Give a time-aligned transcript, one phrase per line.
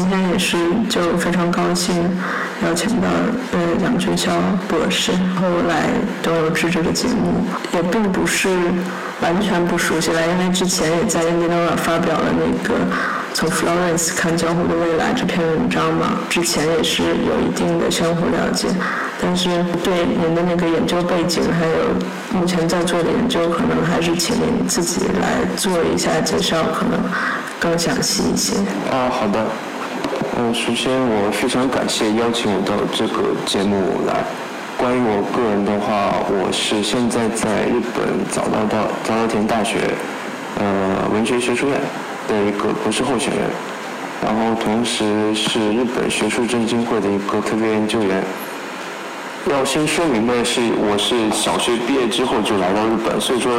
[0.00, 0.56] 今天也是
[0.88, 1.94] 就非常高兴
[2.64, 3.06] 邀请到
[3.52, 4.30] 呃杨俊霄
[4.66, 5.90] 博士后来
[6.22, 7.44] 都有制这个节目，
[7.74, 8.48] 也并不是
[9.20, 12.80] 完全不熟悉了，因为之前也在《印第安纳》发表了那个
[13.34, 18.68] 从 Florence 看江湖的未来这篇文章嘛，之前也是有一定的相互了解，
[19.20, 19.50] 但是
[19.84, 26.98] 对您的那个研究背景还有目前在做的研究，可能还是请您自己来做一下介绍，可能
[27.60, 28.56] 更详细一些。
[28.90, 29.44] 啊，好的。
[30.42, 34.24] 嗯，首先我非常感谢邀请我到这个节目来。
[34.78, 39.76] 关于我个人的话，我是现在在日本早稻到早稻田大学
[40.58, 41.78] 呃文学学术院
[42.26, 43.50] 的一个博士候选人，
[44.24, 48.24] 然后同时是日本学术振兴会的一个特别研究员。
[49.50, 53.52] 要先说明白是，我是小学毕业之后就来到日本，所以说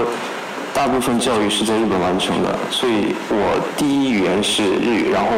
[0.73, 5.29] 大部分教育是在日本完成的，所以我第一语言是日语，然后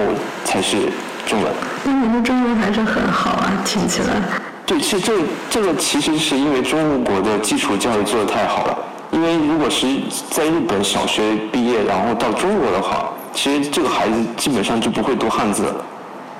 [0.46, 0.88] 才是
[1.26, 1.52] 中文。
[1.84, 4.22] 那你的中文还是很好啊，听起来。
[4.66, 5.14] 对，其实这
[5.50, 8.78] 这个其实是因为中国的基础教育做得太好了。
[9.12, 9.86] 因为如果是
[10.32, 15.76] 在日本小学毕业，然后到中国的话，其实这个孩子基本上就不会读汉字了。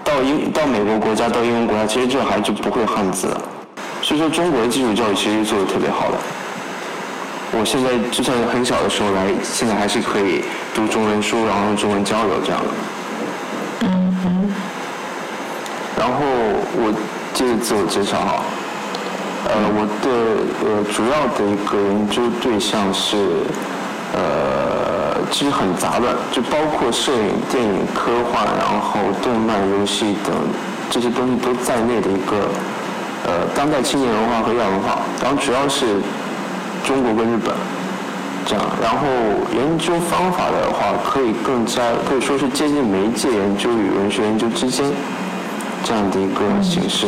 [0.04, 3.42] 到英到美国国家，到英文国家，其实这个孩子就不会汉字了。
[4.02, 6.18] 所以说，中国的基础教育其实做得特别好的。
[7.52, 12.70] 我现在就算很小的时候来，现在还是可以读中文书，然后用中文交流这样的。
[16.04, 16.20] 然后
[16.76, 16.92] 我
[17.34, 18.44] 接着自我介绍哈，
[19.48, 20.12] 呃，我的
[20.68, 23.16] 呃主要的一个研究对象是，
[24.12, 30.36] 呃，其实很杂乱，就包括摄影、电影、科幻，然后动漫、游戏等
[30.92, 32.52] 这些东西都在内的一个
[33.24, 36.04] 呃当代青年文化和亚文化，然后主要是
[36.84, 37.56] 中国跟日本
[38.46, 39.08] 这样，然后
[39.56, 44.84] 研究方法的话，可以更加可以说是接近媒介研究与文学研究之间。
[45.84, 47.08] 这样的一个形式，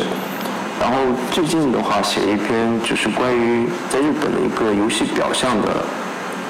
[0.81, 0.97] 然后
[1.31, 5.67] 最近的话写一篇就是关于在日本的一个游戏表象的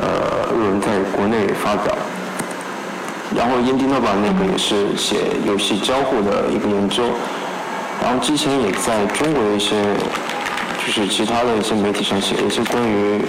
[0.02, 1.96] 呃论文，在国内发表。
[3.36, 7.04] 然后英迪诺巴那个也是写游戏交互的一个研究，
[8.02, 9.76] 然后之前也在中国的一些
[10.86, 13.22] 就是其他的一些媒体上写一些关于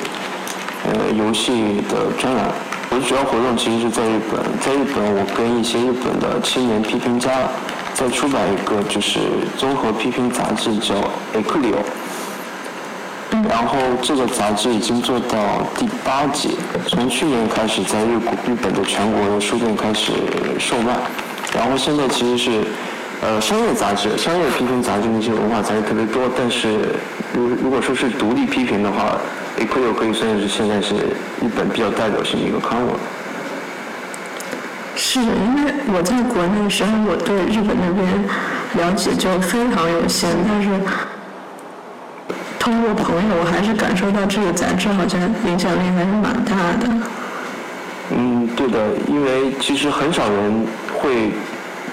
[0.85, 2.47] 呃游戏的专栏。
[2.89, 7.31] 我的主要活动其实是在日本，在日本我跟一些日本的青年批评家。
[7.97, 9.21] 再出版一个就是
[9.57, 10.95] 综合批评杂志，叫
[11.33, 11.83] 《e q u i l i o
[13.49, 15.39] 然后这个杂志已经做到
[15.79, 16.51] 第八届，
[16.89, 20.13] 从去年开始在日日本的全国的书店开始
[20.59, 20.95] 售卖。
[21.55, 22.65] 然后现在其实是
[23.23, 26.95] 呃商业杂志、商业批评杂志那些文化杂志特别多，但是
[27.33, 29.17] 如如果说是独立批评的话，
[29.63, 30.95] 《aquilio 可以算是现在是
[31.41, 32.91] 日本比较代表性的一个刊物。
[35.17, 38.07] 是的因为我在国内时候，我对日本那边
[38.75, 40.69] 了解就非常有限，但是
[42.59, 46.93] 通过朋友，我还是感受到这个杂志好像影响力还是蛮大的。
[48.11, 48.79] 嗯，对的，
[49.09, 51.33] 因为其实很少人会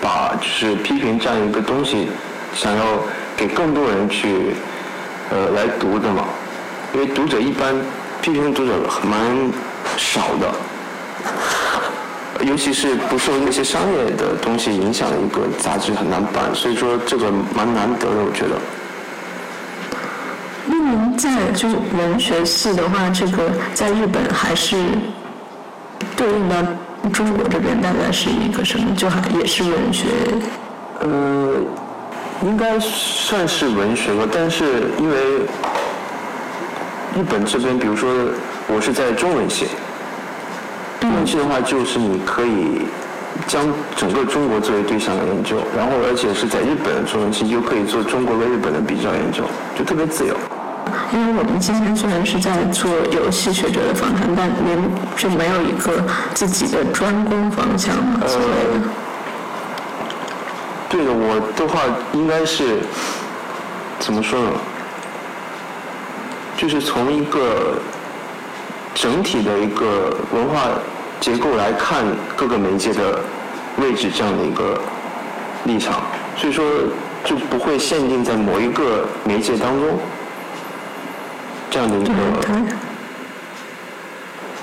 [0.01, 2.09] 把就是批评这样一个东西，
[2.53, 2.84] 想要
[3.38, 4.53] 给更多人去
[5.31, 6.25] 呃来读的嘛，
[6.94, 7.73] 因为读者一般
[8.22, 9.50] 批评读者蛮
[9.95, 10.53] 少的。
[12.46, 18.56] 尤其是不受那些商业的东西影响的一个杂志很难办，所以说这个蛮难得的，我觉得。
[20.66, 24.76] 那您在就是文学系的话，这个在日本还是
[26.16, 26.56] 对应到
[27.12, 28.96] 中国这边，大概是一个什么？
[28.96, 30.08] 就还也是文学？
[31.02, 31.56] 呃，
[32.44, 35.16] 应该算是文学吧，但是因为
[37.16, 38.09] 日本这边，比如说
[38.68, 39.68] 我是在中文系。
[41.23, 42.81] 中文系的话，就是你可以
[43.47, 49.44] 将整个中国作为对象的研究，然后而且是在日本的中文系，又可以做中国跟日本的比较研究，
[49.78, 50.35] 就特别自由。
[51.14, 56.03] 因为我们今天虽然是在做游戏学者的访谈，但您就没有一个
[56.34, 58.19] 自己的专攻方向吗？
[58.22, 58.28] 呃，
[60.90, 61.79] 对的，我的话
[62.11, 62.79] 应该是
[63.99, 64.49] 怎么说呢？
[66.58, 67.78] 就是从一个
[68.93, 70.59] 整体的一个文化。
[71.23, 72.03] 结构来看
[72.35, 73.17] 各个媒介的
[73.78, 74.78] 位置，这样的一个
[75.64, 76.02] 立场，
[76.35, 76.66] 所以说
[77.23, 79.97] 就不会限定在某一个媒介当中
[81.72, 82.11] 这样的一个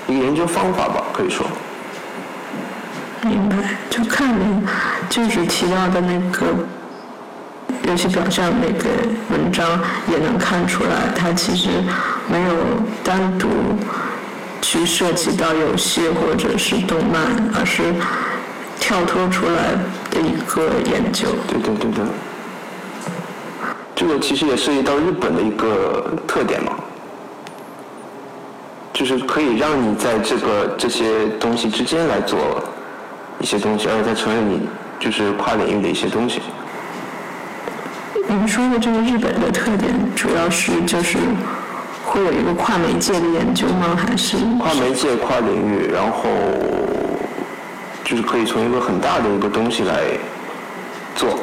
[0.07, 1.47] 一个研究方法吧，可以说。
[3.23, 3.55] 明白，
[3.89, 4.63] 就看您
[5.09, 6.45] 就是提到的那个
[7.89, 8.87] 游戏表象那个
[9.31, 9.67] 文章，
[10.07, 11.69] 也能看出来，它其实
[12.31, 12.55] 没有
[13.03, 13.47] 单独。
[14.61, 17.21] 去涉及到游戏或者是动漫，
[17.53, 17.81] 而是
[18.79, 19.73] 跳脱出来
[20.09, 21.27] 的一个研究。
[21.47, 22.05] 对对对对，
[23.95, 26.73] 这个其实也涉及到日本的一个特点嘛，
[28.93, 32.63] 就是可以让你在这个这些东西之间来做
[33.39, 34.67] 一些东西，而且它成为你
[34.99, 36.41] 就是跨领域的一些东西。
[38.27, 41.17] 您说的这个日本的特点，主要是就是
[42.11, 43.95] 会有一个跨媒介的研究吗？
[43.95, 46.29] 还是跨媒介、跨领域，然后
[48.03, 50.01] 就是可以从一个很大的一个东西来
[51.15, 51.39] 做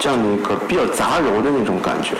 [0.00, 2.16] 这样的一个比较杂糅的那种感觉。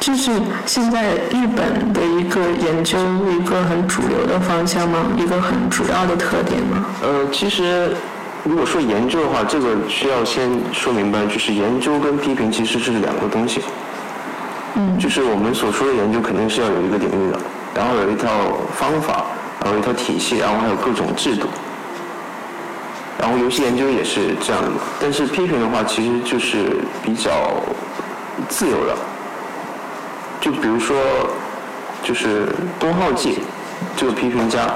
[0.00, 0.32] 这是
[0.64, 2.98] 现在日本的一个研究
[3.30, 5.12] 一个很主流的方向吗？
[5.18, 6.86] 一个很主要的特点吗？
[7.02, 7.94] 呃，其实
[8.44, 13.60] 如果说研究的话，这个需要先说明白，就是研究跟批评其实是两个东西。
[14.74, 17.38] 嗯，就是我们所说的研究肯定是要有一个领域的，
[17.74, 18.28] 然后有一套
[18.74, 19.24] 方法，
[19.60, 21.46] 然后有一套体系，然后还有各种制度。
[23.18, 24.70] 然后游戏研究也是这样的，
[25.00, 27.30] 但是批评的话其实就是比较
[28.48, 28.96] 自由的。
[30.40, 30.96] 就比如说，
[32.02, 32.48] 就是
[32.80, 33.38] 东浩纪
[33.96, 34.74] 这个批评家，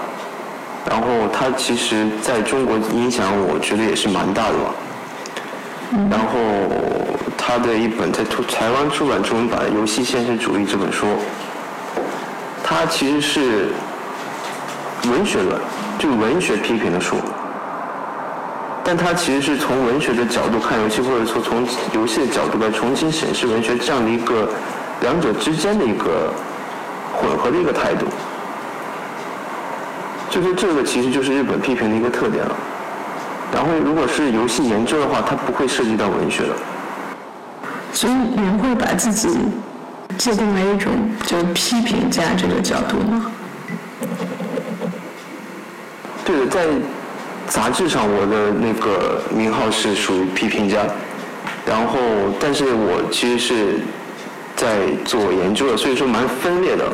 [0.88, 4.74] 然后他其实在中国影响我觉得也是蛮大的吧。
[6.10, 6.38] 然后
[7.48, 11.06] 他的一本在台湾出版中文版《游戏现实主义》这本书，
[12.64, 13.68] 它其实是
[15.08, 15.60] 文学论，
[15.96, 17.14] 就文学批评的书。
[18.82, 21.64] 但它其实是从文学的角度看游戏，或者说从
[21.94, 24.48] 游戏的角度来重新审视文学这样的一个
[25.02, 26.34] 两者之间的一个
[27.14, 28.06] 混合的一个态度。
[30.28, 32.56] 就是这个其实就是日本批评的一个特点了。
[33.52, 36.48] 然后如果是游戏研究的话，它不会涉及到文学的。
[37.96, 39.26] 所以你会把自己
[40.18, 40.92] 界定为一种
[41.24, 43.32] 就批评家这个角度吗？
[46.22, 46.66] 对的，在
[47.48, 50.84] 杂志上我的那个名号是属于批评家，
[51.64, 51.98] 然后
[52.38, 53.80] 但是我其实是
[54.54, 56.84] 在做研究的，所以说蛮分裂的，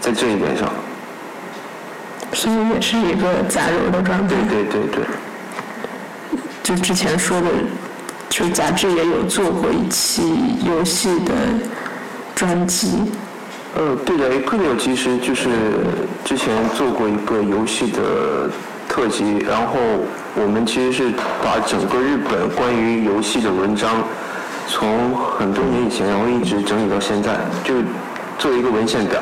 [0.00, 0.66] 在这一点上。
[2.32, 4.34] 所以也是一个杂糅的状态。
[4.34, 5.04] 对对对对。
[6.62, 7.48] 就之前说的，
[8.32, 10.22] 就杂志也有做过一期
[10.66, 11.34] 游戏的
[12.34, 13.12] 专辑。
[13.76, 15.50] 呃，对的，Equino 其实就是
[16.24, 18.50] 之前做过一个游戏的
[18.88, 19.74] 特辑，然后
[20.34, 21.10] 我们其实是
[21.44, 24.02] 把整个日本关于游戏的文章，
[24.66, 27.74] 从很多年以前，然后一直整理到现在，就
[28.38, 29.20] 做一个文献表。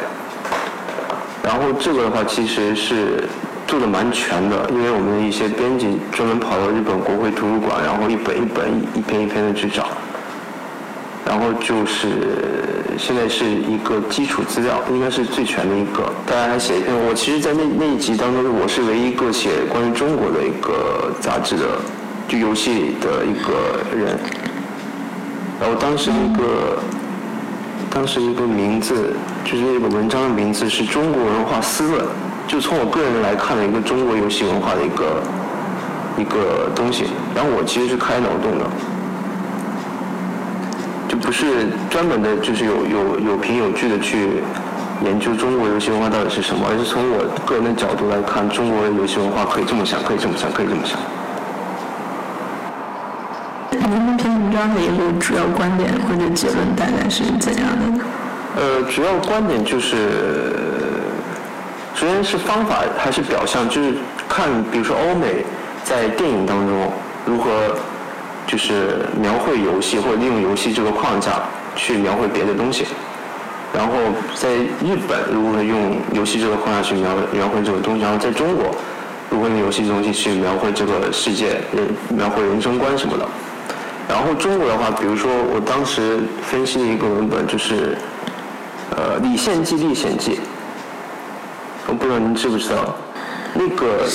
[1.42, 3.24] 然后这个的话，其实是。
[3.70, 9.86] 做的蛮全的，因为我们的一些编辑专门跑到日本国会图书馆，然后一本一本、一篇一篇的去找，
[11.24, 12.08] 然后就是
[12.98, 16.12] 现在是一个基础资料，应该是最全的一个。
[16.26, 21.62] 大家还写一篇，我其实，在那那一集当中，我是唯一一个写关于中国的一个杂志的，
[22.26, 24.18] 就游戏的一个人。
[25.60, 26.76] 然后当时一个，
[27.88, 29.14] 当时一个名字，
[29.44, 32.04] 就是那个文章的名字是《中国文化思论》。
[32.50, 35.22] 就从我个人来看的一个中国游戏文化的一个
[36.18, 38.66] 一个东西，然后我其实是开脑洞的，
[41.06, 44.42] 就不是专门的，就是有有有凭有据的去
[45.04, 50.98] 研究中国游戏文化到底是什么，而是从我个人的角度来看，中国的游戏文化可以这么想，可以这么想，可以这么想。
[53.70, 58.02] 您那篇文章的一个主要观点或者结论大概是怎样的呢？
[58.58, 60.66] 呃，主要观点就是。
[62.00, 63.92] 首先是方法还是表象，就是
[64.26, 65.44] 看，比如说欧美
[65.84, 66.90] 在电影当中
[67.26, 67.50] 如何
[68.46, 71.42] 就是描绘游戏，或者利用游戏这个框架
[71.76, 72.86] 去描绘别的东西。
[73.74, 73.92] 然后
[74.34, 78.74] 在日本如何用游戏这个框架去描描绘这个东西，然后在中国
[79.28, 83.28] 如何用游戏这东西去描绘这个世界，人描绘人生观什么的。
[84.08, 87.94] 然后中国的话，比如说我当时分析的一个文本就是
[88.96, 90.36] 呃《李献计历险记》。
[91.86, 92.94] 我不知道您知不知道，
[93.54, 94.06] 那个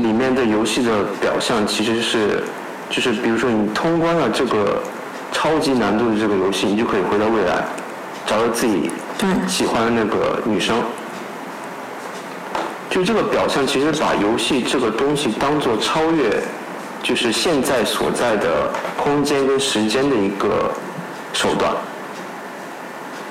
[0.00, 2.44] 里面的游戏的表象其实是，
[2.88, 4.80] 就是比如说你通关了这个
[5.32, 7.64] 超级难度的这个游戏，你就可以回到未来，
[8.26, 8.90] 找到自己
[9.48, 10.76] 喜欢的那个女生。
[12.88, 16.40] 就这个表象其实把游戏这个东西当做超越，
[17.02, 20.70] 就是现在所在的空间跟时间的一个
[21.32, 21.72] 手段。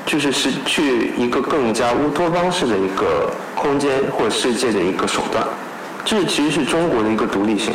[0.06, 3.32] 就是是去一个更加乌托邦式的一个
[3.66, 5.44] 空间或世界的一个手段，
[6.06, 7.74] 这其实是中国的一个独立性，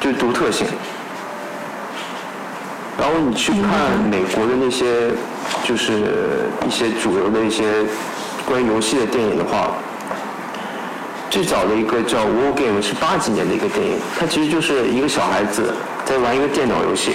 [0.00, 0.66] 就独特性。
[2.98, 5.10] 然后你去看美国的那些，
[5.62, 7.84] 就是一些主流的一些
[8.44, 9.70] 关于游戏的电影的话，
[11.30, 15.72] 最早的一个叫《War Game》是八几年的一个电影，它其实就是一个小孩子
[16.04, 17.12] 在玩一个电脑游戏。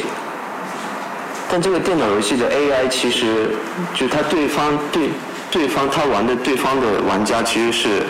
[1.52, 3.50] 但这个电脑游戏的 AI 其实，
[3.94, 5.10] 就他对方对
[5.54, 8.04] 对方他玩的对方的玩家其实是，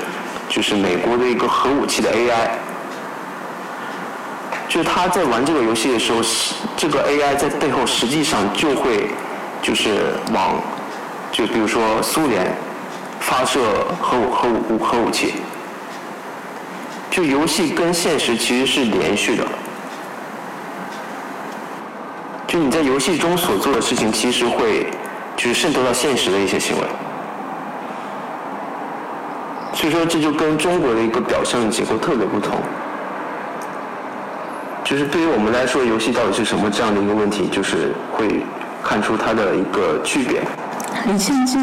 [0.48, 2.52] 就是美国的一个核武器的 AI。
[4.70, 6.22] 就是他在玩这个游戏的时候，
[6.78, 9.10] 这个 AI 在背后实际上就会，
[9.62, 10.56] 就是往，
[11.34, 12.56] 就比如说苏联
[13.20, 13.60] 发射
[14.02, 15.34] 核武核武核武器。
[17.12, 19.46] 就游戏跟现实其实是连续的，
[22.48, 24.88] 就你在游戏中所做的事情，其实会
[25.36, 26.84] 就是渗透到现实的一些行为。
[29.84, 32.58] 所以说，这就跟中国的一个表象结构特别不同。
[34.82, 38.46] 就是对于我们来说，游戏到底是什么这样的一个问题，就是会
[38.82, 40.42] 看出它的一个区别。
[41.06, 41.58] 李现记，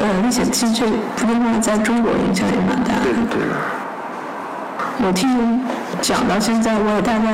[0.00, 3.02] 呃，历险记这普通话在中国影响也蛮大的。
[3.04, 3.54] 对的对的。
[5.06, 5.62] 我听
[6.00, 7.32] 讲到现在，我也大概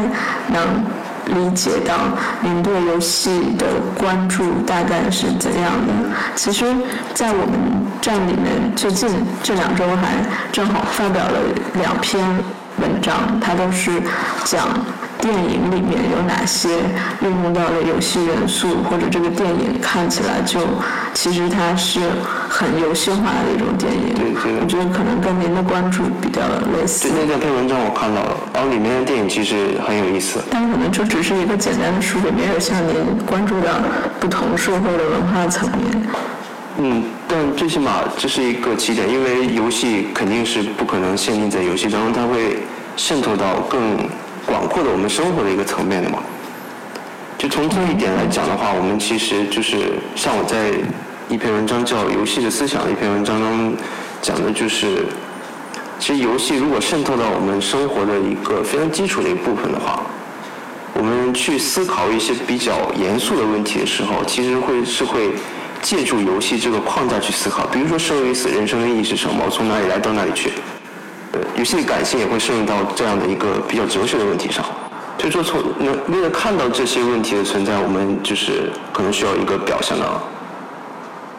[0.48, 0.84] 能
[1.28, 1.94] 理解到
[2.40, 3.66] 您对游戏的
[3.98, 5.92] 关注大概是怎样的。
[6.34, 6.64] 其实，
[7.14, 7.52] 在我们
[8.00, 9.08] 站里面，最近
[9.42, 10.16] 这两周还
[10.50, 11.38] 正好发表了
[11.74, 12.24] 两篇
[12.80, 14.02] 文章，它都是
[14.44, 14.68] 讲。
[15.20, 16.78] 电影里面有哪些
[17.20, 20.60] 运用到的游戏元素，或者这个电影看起来就
[21.12, 21.98] 其实它是
[22.48, 24.14] 很游戏化的一种电影。
[24.14, 24.60] 对对。
[24.60, 26.40] 我觉得可能跟您的关注比较
[26.72, 27.08] 类似。
[27.10, 30.40] 对那两篇文章我看到了，然后里面的电影其实很有意思。
[30.50, 33.70] 但可能就只是一个简单的书，没有像您关注到
[34.18, 36.02] 不同社会的文化层面。
[36.78, 42.58] 嗯，但最起码这是一个起点，因为游戏肯定是不可能限定在游戏当中，它会
[42.96, 43.96] 渗透到更。
[44.46, 46.20] 广阔的我们生活的一个层面的嘛，
[47.36, 50.70] 就从这一点来讲的话，我们其实就是像我在
[51.28, 53.76] 一篇文章叫《游戏的思想》一篇文章中
[54.22, 55.04] 讲的就是，
[55.98, 60.02] 其实游戏如果渗透到我们生活的一个非常基础的一部分的话，
[60.94, 65.30] 我们去思考一些比较严肃的问题的时候，其实会是会
[65.82, 69.44] 借助游戏这个框架去思考，比如说生与死、人生的意义是什么？
[69.50, 70.52] 从哪里来到哪里去？
[71.56, 74.64] 游戏的感性也会渗入到这样的一个比较哲学的问题上，
[75.18, 80.08] 所以说从那为了看到这些问题的存在，我们就是可能需要一个表象的，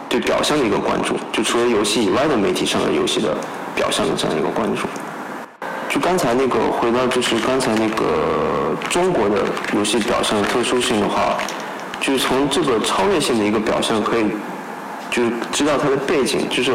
[0.07, 3.35] 对表象的一个关注，就除了游戏以外的媒体上的游戏的
[3.79, 4.81] 表象的这样一个关注。
[5.87, 9.37] 就刚才那个回到就是刚才那个中国的
[9.73, 11.37] 游戏表象的特殊性的话，
[12.01, 14.25] 就是从这个超越性的一个表象可以，
[15.09, 16.73] 就是知道它的背景，就是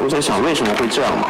[0.00, 1.26] 我在想为什么会这样嘛。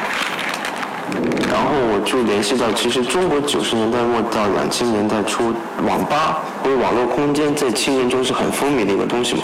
[1.49, 5.53] 然后我就联系到，其实中国九十年代末到两千年代初，
[5.89, 9.43] 网吧或者网络空间在青年中是很风靡的一个东西嘛。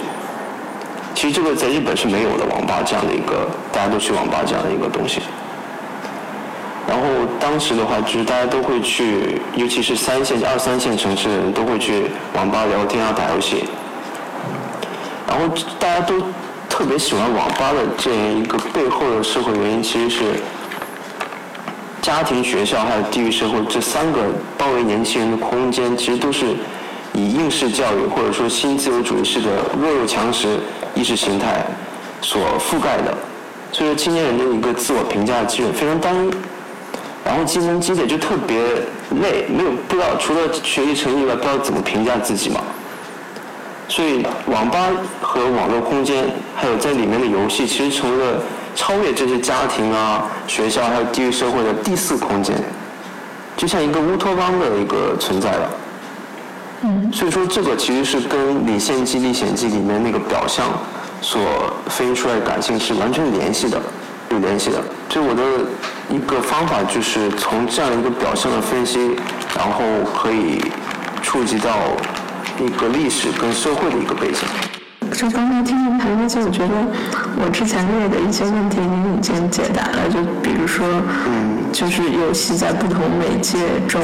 [1.13, 5.21] 其实这个在日本是没有的，网吧这样的一个大家都去网吧这样的一个东西。
[6.91, 7.07] 然后
[7.39, 13.63] 当时的话，就是大家都会去，尤其是三线、二三线城市的人都会去网吧聊天啊、打游戏。
[15.25, 15.47] 然后
[15.79, 16.19] 大家都
[16.67, 20.23] 特别喜欢网吧的这样一个背后的社会原因，其实是。
[22.01, 24.19] 家庭、学校还有地域社会这三个
[24.57, 26.47] 包围年轻人的空间，其实都是
[27.13, 30.59] 以应试教育或者说新自由主义式的弱肉强食
[30.95, 31.63] 意识形态
[32.19, 33.15] 所覆盖的。
[33.71, 36.31] 所以说，青年人的一个自我评价基准非常单一，
[37.31, 38.57] 然后基层积累就特别
[39.21, 42.59] 累，没有不知道除了学习成绩以外，不知道怎么评价自己嘛。
[43.87, 44.89] 所以，网吧
[45.21, 46.25] 和网络空间，
[46.57, 48.33] 还有在里面的游戏，其实成为了。
[48.73, 52.55] 超越这些家庭啊、学校还有地域社会的第四空间，
[53.57, 55.69] 就像一个乌托邦的一个存在了。
[56.83, 57.11] 嗯。
[57.11, 60.67] 所以说，这个其实是跟《李献计历险记》里面那个表象
[61.21, 61.41] 所
[61.87, 63.77] 反映出来的感性是完全联系的，
[64.29, 64.81] 有联系的。
[65.09, 65.43] 所以我的
[66.11, 68.99] 一个方法就是从这样一个表象的分析，
[69.55, 69.81] 然后
[70.13, 70.61] 可以
[71.21, 71.71] 触及到
[72.59, 74.39] 一个历史跟社会的一个背景。
[75.13, 76.73] 就刚才听您谈那些，我觉得
[77.41, 80.09] 我之前列的一些问题您已经解答了。
[80.09, 80.85] 就比如说，
[81.27, 84.01] 嗯就是游戏在不同媒介中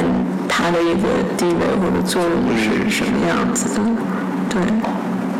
[0.48, 3.84] 它的一个地位或者作用是什么样子的？
[4.48, 4.62] 对。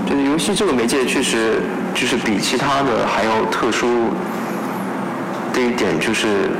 [0.07, 1.61] 就是游戏这个媒介确实
[1.95, 3.87] 就是比其他的还要特殊
[5.59, 6.50] 这一点，就是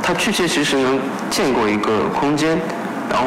[0.00, 2.56] 它确确实实能建构一个空间，
[3.10, 3.26] 然后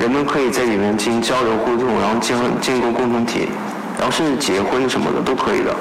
[0.00, 3.50] 人们可以在里面进行交流互动，然后建建构共同体。
[3.98, 5.76] 然后甚至结婚什么的都可以的。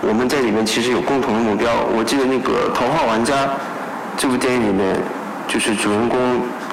[0.00, 1.68] 我们在里面其实有共同的目标。
[1.92, 3.34] 我记得那个《头号玩家》
[4.16, 4.96] 这部电影里面，
[5.48, 6.20] 就是主人公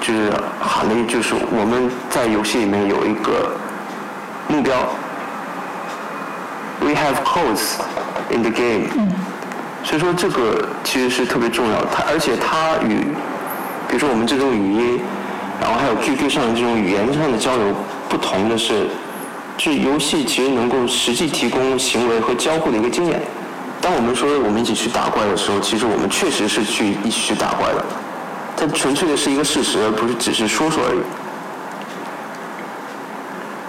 [0.00, 0.30] 就是
[0.60, 3.50] 喊了一句：“是我们在游戏里面有一个
[4.46, 4.76] 目标。
[6.78, 7.80] ”We have codes
[8.30, 8.86] in the game。
[9.84, 13.04] 所以说这个其实是特别重要的，它而且它与
[13.86, 14.98] 比如说我们这种语音，
[15.60, 17.66] 然后还有 QQ 上的这种语言上的交流
[18.08, 18.88] 不同的是，
[19.58, 23.20] 就游戏其实能够实际提供行为和交互的一个经验。
[23.80, 27.84] 当我们说我们一起去打怪的时候，其实我们确实是去一起去打怪的，
[28.56, 31.00] 它纯粹的是一个事实，而不是只是说说而已。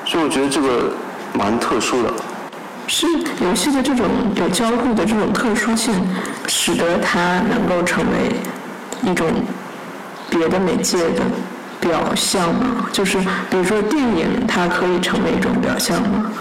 [0.10, 0.94] 所以我觉得这个
[1.34, 2.14] 蛮特殊的。
[2.88, 3.08] 是
[3.42, 5.94] 游戏的这种有交互的这种特殊性，
[6.48, 9.28] 使得它能够成为一种
[10.30, 11.24] 别的媒介的
[11.80, 12.86] 表象吗？
[12.92, 13.18] 就是
[13.50, 16.32] 比如说电影，它可以成为一种表象吗？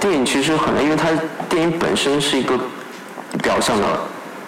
[0.00, 1.08] 电影其实很难，因为它
[1.48, 2.58] 电影本身是一个
[3.42, 3.86] 表象的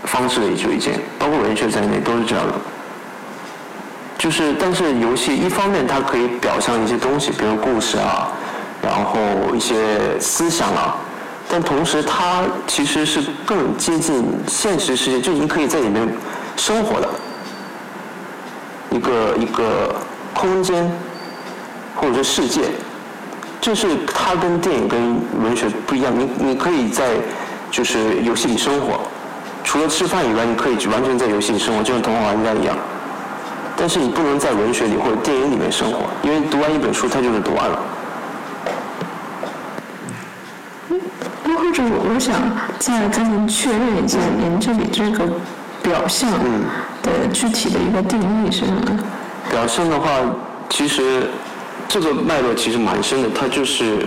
[0.04, 2.54] 方式的一一件，包括文学在内都是这样的。
[4.16, 8.32] 就是，但是游戏一方面它可以表象一些东西，比如故事啊。
[8.85, 9.75] 然后一些
[10.21, 10.95] 思想啊，
[11.49, 16.07] 但同时它其实是更接近现实世界，就已经可以在里面
[16.57, 17.09] 生活的
[18.91, 19.95] 一个一个
[20.35, 20.91] 空间
[21.97, 22.62] 或者说世界，
[23.61, 26.12] 就是它跟电影跟文学不一样。
[26.17, 27.14] 你你可以在
[27.71, 29.00] 就是游戏里生活，
[29.64, 32.76] 除了吃饭以外，你可以完全在游戏里生活，就像童话玩家一样。
[33.76, 37.79] 但是你不能在文学里或者电影里面生活，因为读完一本书，它就是读完了。
[41.75, 42.33] 或者我想
[42.78, 45.28] 再跟您确认一下，您这里这个
[45.83, 46.31] 表象
[47.02, 48.81] 的具体的一个定义是什么？
[49.50, 50.09] 表象的话，
[50.71, 51.25] 其实
[51.88, 54.07] 这个脉络其实蛮深的，它就是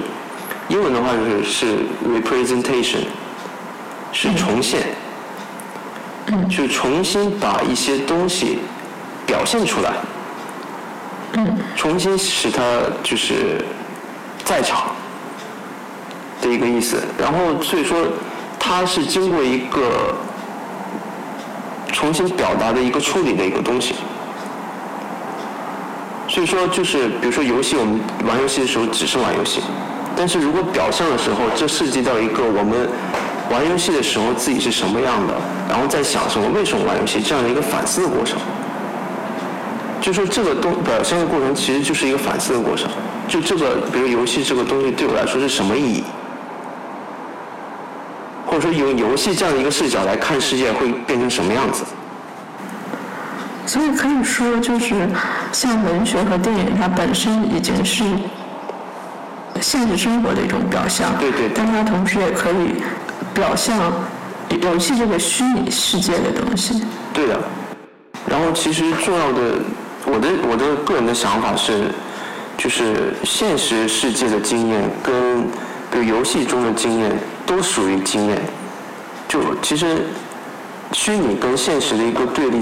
[0.70, 3.04] 英文的话就是是 representation，
[4.14, 4.84] 是重现，
[6.50, 8.60] 就重新把一些东西
[9.26, 9.92] 表现出来，
[11.76, 12.62] 重新使它
[13.04, 13.62] 就是
[14.46, 14.96] 在场。
[16.42, 17.98] 的一个意思，然后所以说，
[18.60, 20.16] 它是经过一个
[21.92, 23.96] 重新表达的一个处理的一个东西。
[26.28, 29.62] 所以说，就是比如说游戏，我们玩游戏的时候只是玩游戏，
[30.16, 32.88] 但是如果表象的时候，这涉及到一个我们
[33.50, 35.34] 玩游戏的时候自己是什么样的，
[35.70, 38.38] 然后在想什么，为什么玩游戏这样的一个反思的过程。
[40.00, 42.88] 就说这个东表现的过程，其实就是一个反思的过程。
[43.28, 46.04] 就这个，比如游戏这个东西对我来说是什么意义？
[48.58, 51.84] 或者说，用游戏这样的一个视角来看世界，会变成什么样子？
[53.68, 54.96] 所以可以说，就是
[55.52, 58.04] 像文学和电影，它本身已经是
[59.62, 61.12] 现实生活的一种表象。
[61.20, 61.50] 对对。
[61.54, 62.82] 但它同时也可以
[63.32, 63.78] 表象
[64.60, 66.82] 游戏这个虚拟世界的东西。
[67.14, 67.40] 对的。
[68.28, 69.40] 然后，其实重要的，
[70.06, 71.92] 我的我的个人的想法是，
[72.58, 75.44] 就是现实世界的经验跟
[75.92, 77.12] 比如游戏中的经验。
[77.48, 78.38] 都属于经验，
[79.28, 80.06] 就其实
[80.92, 82.62] 虚拟跟现实的一个对立，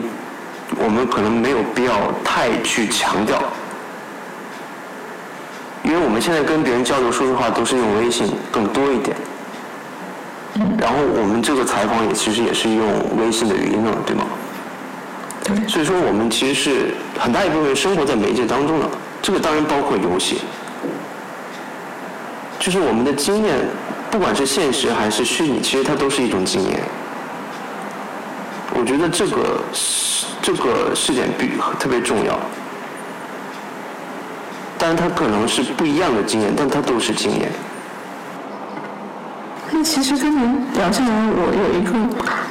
[0.77, 1.93] 我们可能没有必要
[2.23, 3.41] 太去强调，
[5.83, 9.17] 因为我们现在跟别人交流，说实话都是用微信更多一点，
[10.77, 14.23] 然后我们这个采访也其实也是用微信的语音了，对吗？
[15.43, 15.67] 对。
[15.67, 18.87] 所以说我们其实是很大一部分生活在媒介当中的，
[19.19, 20.41] 这个当然包括游戏，
[22.59, 23.67] 就是我们的经验。
[24.15, 26.79] 不管是现实还是虚拟，其实它都是一种经验。
[28.73, 29.61] 我觉得这个
[30.41, 32.39] 这个试点比特别重要，
[34.77, 37.51] 但是它可能是不一样的经验，但它都是经验。
[39.71, 41.91] 那其实跟您聊下来，我有一个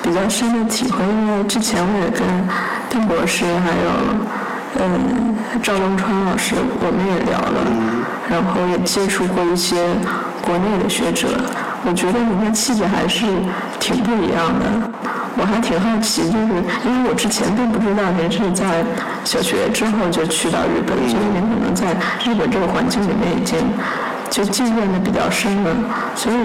[0.02, 2.28] 比较深的体会，因为之前我也跟
[2.90, 3.90] 邓博士还有
[4.80, 7.66] 嗯赵东川老师，我们也聊了，
[8.28, 9.82] 然后也接触过一些。
[10.44, 11.28] 国内的学者，
[11.86, 13.24] 我觉得您的气质还是
[13.80, 14.64] 挺不一样的。
[15.36, 16.46] 我还挺好奇，就是
[16.84, 18.84] 因为我之前并不知道您是在
[19.24, 23.58] 小学之后就去到日本，所以您可能在日本这个环境里面已经
[24.30, 25.70] 就浸润的比较深了。
[26.14, 26.36] 所以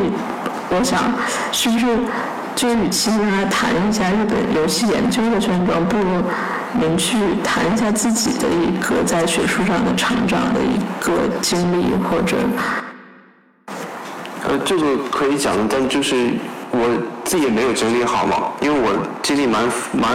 [0.72, 1.14] 我想，
[1.52, 1.86] 是不是
[2.56, 6.24] 就与其您来谈一下日本游戏研究的现状，不如
[6.74, 12.38] 您去谈一下自己的一个在学术上的成长的一个经历，或者。
[14.50, 16.32] 呃，这个可以讲，但就是
[16.72, 16.80] 我
[17.24, 20.10] 自己也没有整理好嘛，因为我经历蛮蛮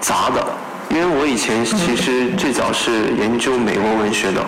[0.00, 0.46] 杂的，
[0.90, 4.44] 因为我以前其实最早是研究美国文学的，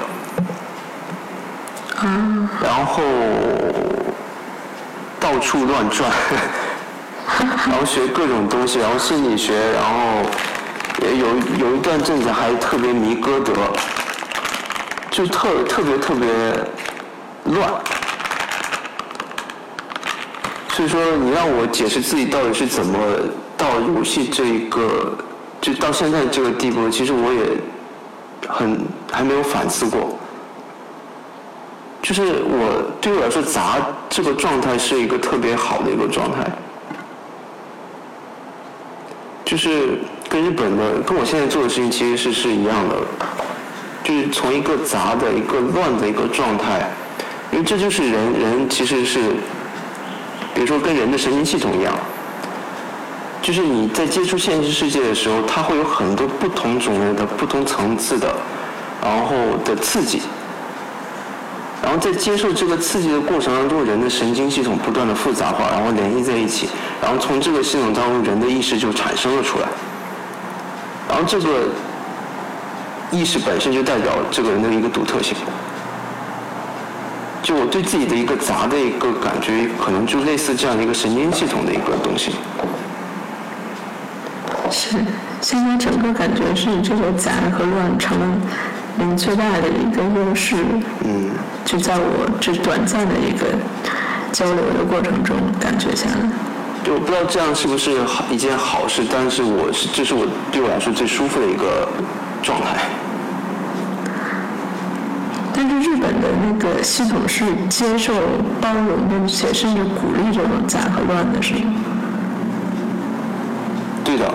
[2.62, 3.02] 然后
[5.18, 6.11] 到处乱转，
[7.38, 10.28] 然后学各种东西，然后心理学，然后
[11.02, 11.26] 也有
[11.59, 13.54] 有一段阵子还特别迷歌德，
[15.11, 16.28] 就特特别特别
[17.54, 17.70] 乱。
[20.80, 22.98] 所以说，你让我解释自己到底是怎么
[23.54, 25.12] 到游戏这一个，
[25.60, 27.42] 就到现在这个地步，其实我也
[28.48, 28.80] 很
[29.12, 30.18] 还没有反思过。
[32.00, 33.76] 就是我对我来说，杂
[34.08, 36.50] 这个状态是一个特别好的一个状态，
[39.44, 39.98] 就是
[40.30, 42.96] 跟日本的，跟我现在做的事情其实是是一样的，
[44.02, 46.90] 就是从一个杂的一个乱的一个状态，
[47.52, 49.20] 因为这就是人人其实是。
[50.54, 51.94] 比如说，跟人的神经系统一样，
[53.40, 58.34] 就是你在接触现实世界的时候，它会有很多不同种类的、不同层次的，
[59.02, 59.34] 然后
[59.64, 60.20] 的刺激，
[61.82, 66.68] 然后在接受这个刺激的过程当中，人的神经系统不断的复杂化，然后联系在一起，
[67.00, 69.68] 然后从这个系统当中，人的意识就产生了出来，
[71.08, 71.68] 然后这个
[73.10, 75.36] 意识本身就代表这个人的一个独特性。
[77.50, 82.30] 就我对自己的一个杂的一个感觉，可能就类似这样的一个神经系统的一个东西。
[84.70, 84.98] 是，
[85.40, 88.26] 现在整个感觉是这个杂和乱成了
[88.94, 90.54] 您最大的一个优势。
[91.04, 91.28] 嗯。
[91.64, 93.46] 就在我这短暂的一个
[94.30, 96.30] 交流的过程中，感觉下来。
[96.84, 101.88] 就我不知道这样是不是好一件好事，但是我是这是我对我来说最舒服的一个
[102.44, 102.78] 状态。
[105.62, 108.14] 但是日本的那个系统是接受、
[108.62, 111.61] 包容，并且甚至鼓励这种杂和乱的，是吗？
[114.03, 114.33] 对的，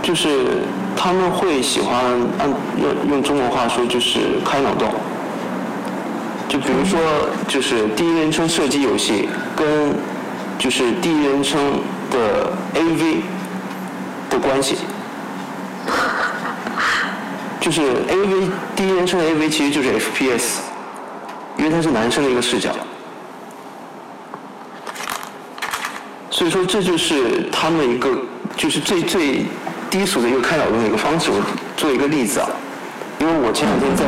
[0.00, 0.62] 就是
[0.96, 1.96] 他们会喜欢
[2.38, 2.48] 按
[2.80, 4.94] 用用中国话说，就是开脑洞。
[6.48, 7.00] 就比如说，
[7.48, 9.92] 就是第一人称射击游戏跟
[10.56, 11.58] 就是第一人称
[12.12, 13.16] 的 AV
[14.30, 14.76] 的关系。
[17.62, 20.60] 就是 A V 第一人称的 A V 其实就是 F P S，
[21.56, 22.70] 因为它是男生的一个视角，
[26.28, 28.10] 所以说这就是他们一个
[28.56, 29.46] 就是最最
[29.88, 31.30] 低俗的一个开脑洞的一个方式。
[31.30, 31.40] 我
[31.76, 32.50] 做一个例子啊，
[33.20, 34.06] 因为我前两天在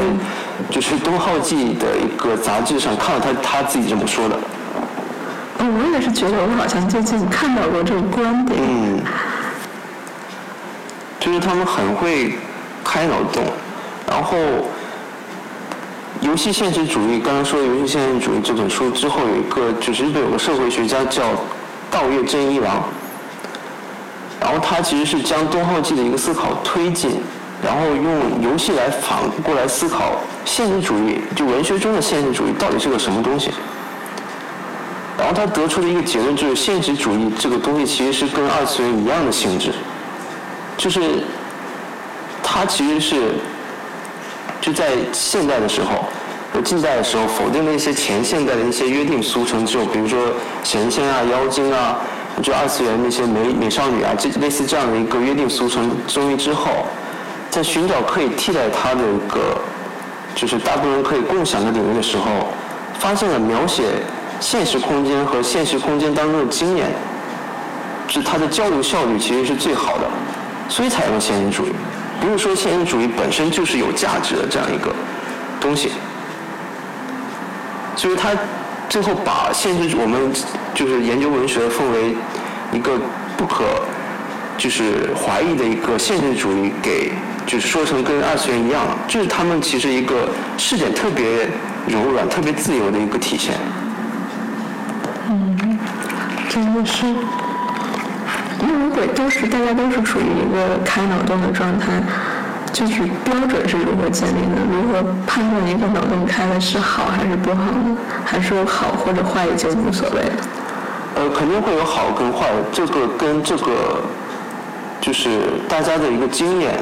[0.68, 4.36] 就是东浩记的一个杂志上看到他他自己这么说的。
[5.60, 8.60] 我也是觉得我好像最近看到过这个观点。
[8.60, 9.00] 嗯，
[11.20, 12.32] 就是他们很会。
[12.84, 13.42] 开脑洞，
[14.06, 14.36] 然后
[16.20, 21.22] 游戏现实主义，刚刚说游戏现实主义这本书之后有一个，就是日本有个社会学家叫
[21.90, 22.84] 道叶真一郎，
[24.40, 27.20] 然后他其实是将东浩纪的一个思考推进，
[27.62, 33.50] 然后用游戏来反过来思考现实主义，就文学中的现实主义到底是个什么东西，
[35.18, 39.72] 然后他得出的一个结论就是现实主义这个东西其实是跟二次元一样的性质，
[40.76, 41.00] 就是。
[42.44, 43.32] 他其实是
[44.60, 46.04] 就在现代的时候
[46.52, 50.18] 和近代的时候否定了一些前现代的一些约定俗成就，比如说
[50.62, 51.98] 神仙啊、妖精啊，
[52.40, 56.70] 就二次元那些美美少女啊，这类似这样的一个约定俗成东西之后，
[57.50, 59.58] 在寻找可以替代它的一个
[60.36, 62.24] 就是大部分人可以共享的领域的时候，
[63.00, 63.82] 发现了描写
[64.38, 66.86] 现实空间和现实空间当中的经验，
[68.06, 70.08] 是它的交流效率其实是最好的，
[70.68, 71.72] 所以采用现实主义。
[72.24, 74.94] 不是说现实主义本身就是有价值的这样一个
[75.60, 75.90] 东西，
[77.96, 78.30] 所以他
[78.88, 80.32] 最后把现实我们
[80.74, 82.16] 就是研究文学分为
[82.72, 82.98] 一个
[83.36, 83.64] 不可
[84.56, 87.12] 就是怀疑的一个现实主义，给
[87.46, 91.48] 就是说成跟二次元一样，就是他们其实一个视点特别
[91.86, 93.54] 柔软、特别自由的一个体现。
[95.28, 95.78] 嗯，
[96.48, 97.04] 真的是。
[98.60, 102.02] 那如果都是大家都是处于一个开脑洞的状态，
[102.72, 104.56] 就是标准是如何建立的？
[104.70, 107.96] 如何判断一个脑洞开的是好还是不好呢？
[108.24, 110.36] 还是说好或者坏已经无所谓了？
[111.16, 114.00] 呃，肯定会有好跟坏，这个跟这个
[115.00, 116.74] 就是大家的一个经验，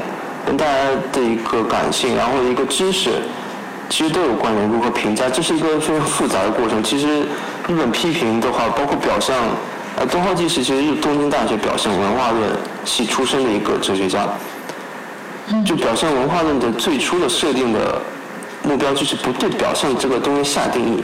[0.45, 0.71] 跟大家
[1.11, 3.09] 的一个感性，然后一个知识，
[3.89, 4.67] 其实都有关联。
[4.69, 6.81] 如何评价，这是一个非常复杂的过程。
[6.81, 7.21] 其实
[7.67, 9.35] 日本批评的话，包括表象。
[9.95, 12.49] 呃，东浩纪实其实是东京大学表现文化论
[12.83, 14.27] 系出身的一个哲学家。
[15.65, 18.01] 就表现文化论的最初的设定的
[18.63, 21.03] 目标就是不对表象这个东西下定义。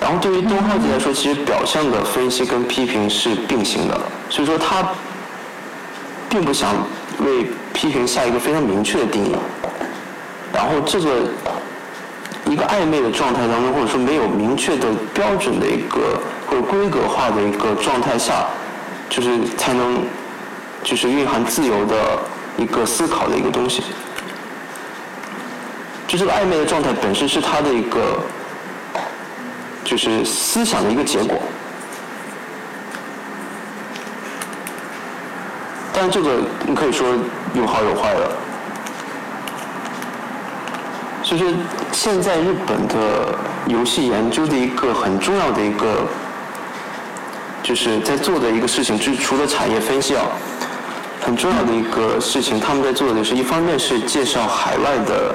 [0.00, 4.86] 然后对于东浩纪来说，其实表象的分析跟批评是并行的，所以说他
[6.28, 6.72] 并不想
[7.18, 9.34] 为批评下一个非常明确的定义。
[10.52, 11.08] 然后这个。
[12.48, 18.46] 一个暧昧的状态当中，或者说没有明确的标准的一个或者规格化的一个状态下，
[19.10, 20.02] 就是才能
[20.82, 21.96] 就是蕴含自由的
[22.56, 23.82] 一个思考的一个东西。
[26.06, 28.18] 就这个暧昧的状态本身是他的一个，
[29.84, 31.36] 就是思想的一个结果。
[35.92, 37.06] 但这个你可以说
[37.52, 38.47] 有好有坏的。
[41.28, 41.44] 就是
[41.92, 46.06] 现在日本的游戏研究的一个很重要的一个，
[47.62, 50.24] 就是在做的一个事情，就是除了产业分析啊，
[51.20, 55.34] 很重要的一个事情，他们在做的是一方面是介绍海外的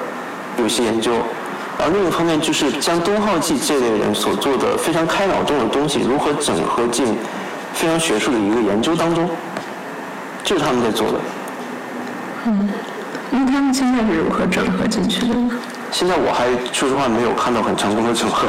[0.58, 1.12] 游戏研究，
[1.78, 7.16] 而另一方面就是将东浩纪这类人所做的非常开脑洞的东西，如何整合进
[7.72, 9.30] 非常学术的一个研究当中，
[10.42, 11.20] 就是他们在做的。
[12.46, 12.68] 嗯，
[13.30, 15.50] 那他们现在是如何整合进去的呢？
[15.94, 18.48] 现在我还说实话没有看到很成功的组合，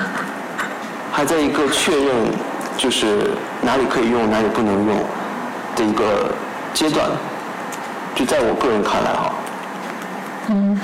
[1.12, 2.32] 还在一个确认，
[2.78, 4.96] 就是哪里可以用，哪里不能用
[5.76, 6.32] 的一个
[6.72, 7.10] 阶段。
[8.14, 9.34] 就在我个人看来哈。
[10.48, 10.80] 嗯。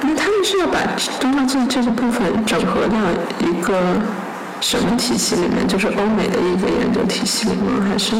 [0.00, 0.78] 那他们是要把
[1.20, 2.96] 东方这这个部分整合到
[3.38, 3.78] 一个
[4.60, 5.64] 什么体系里面？
[5.68, 7.86] 就是欧美的一个研究体系里吗？
[7.88, 8.16] 还是？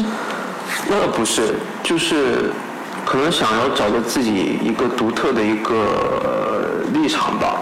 [0.87, 2.53] 那不是，就是。
[3.09, 7.59] 可能想要找到自己一个独特的一个立场吧，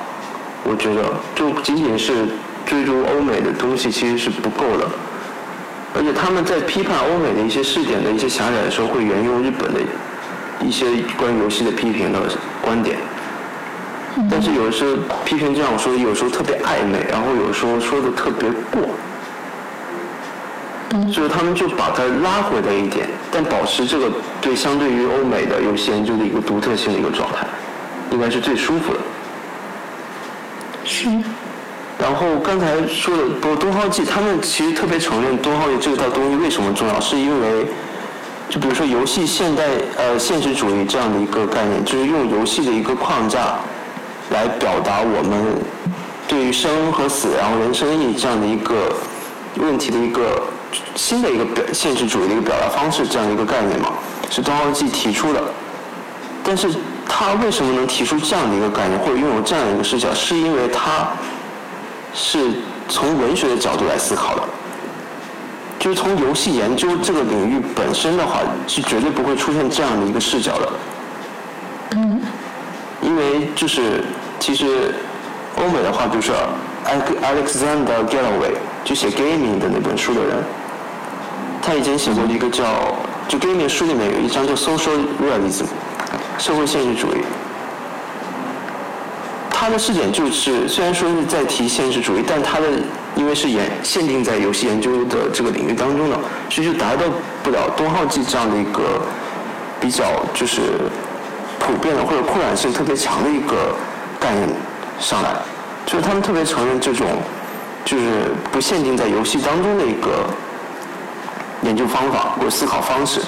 [0.65, 1.01] 我觉得
[1.33, 2.27] 就仅仅是
[2.65, 4.85] 追逐欧美的东西其实是不够的，
[5.95, 9.79] 而且他们在批判欧美的一些试点的一些狭窄的时候，会沿用日本的
[10.59, 10.85] 一些
[11.17, 12.19] 关于游戏的批评的
[12.61, 12.97] 观点，
[14.29, 18.89] 但是有的时候批评这样说，有时候特别暧昧，然后有时候说的特别过。
[21.11, 27.45] 所以他们就把它拉回来一点，但保持这个对相对于欧美的游戏研究的一个独特性的一个状态，
[28.09, 28.99] 应该是最舒服的。
[30.85, 31.09] 是。
[31.99, 37.65] 然后刚才说的，不东浩记，他们其实特别承认东浩记这套东西为什么重要，是因为，
[38.49, 39.63] 就比如说游戏现代
[39.97, 43.59] 呃现实主义这样的一个概念，就是用游戏的一个框架
[44.29, 45.55] 来表达我们
[46.29, 48.95] 对于生和死，然后人生意义这样的一个
[49.57, 50.41] 问题的一个。
[50.95, 53.93] 新的一个表现实主义的一个表达方式，这样一个概念嘛，
[54.29, 55.41] 是东奥纪提出的。
[56.43, 56.69] 但是
[57.07, 61.09] 他为什么能提出这样的一个概念，或者拥有这样一个视角，是因为他
[62.13, 62.53] 是
[62.87, 64.43] 从文学的角度来思考的。
[65.79, 70.69] 就是从游戏研究这个领域本身的话，是绝对不会出现这样的一个视角的。
[71.95, 72.21] 嗯。
[73.01, 74.03] 因为就是
[74.39, 74.93] 其实
[75.55, 76.35] 欧美的话，比如说
[76.87, 78.55] Alexander Galloway。
[78.85, 80.37] 就写 gaming 的那本书的人，
[81.61, 82.63] 他以前写过一个叫
[83.27, 85.65] 就 gaming 书里面有一章叫 social realism，
[86.37, 87.17] 社会现实主义。
[89.51, 92.67] 他的视点就是虽然说是在提现实主义，但他的
[93.15, 96.17] 因为是研限定在游戏研究的这个领域当中的，
[96.49, 97.03] 所以就达到
[97.43, 99.01] 不了东浩纪这样的一个
[99.81, 100.61] 比较就是
[101.59, 103.75] 普遍的或者扩展性特别强的一个
[104.17, 104.47] 概念
[104.97, 105.35] 上来，
[105.87, 107.07] 就是他们特别承认这种。
[107.85, 110.25] 就是不限定在游戏当中的一个
[111.61, 113.21] 研究方法或者思考方式，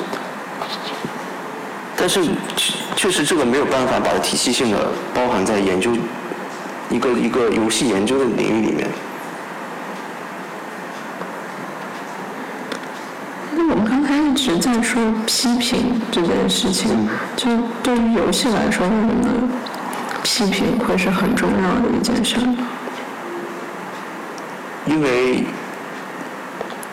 [1.96, 2.26] 但是
[2.94, 5.92] 确实这个没有办法把它体系性的包含在研究
[6.90, 8.86] 一个一个游戏研究的领域里面。
[13.56, 17.50] 那我们刚才一直在说批评这件事情，就
[17.82, 19.50] 对于游戏来说，为什么
[20.32, 22.38] 批评会是很重要的一件事？
[24.86, 25.44] 因为，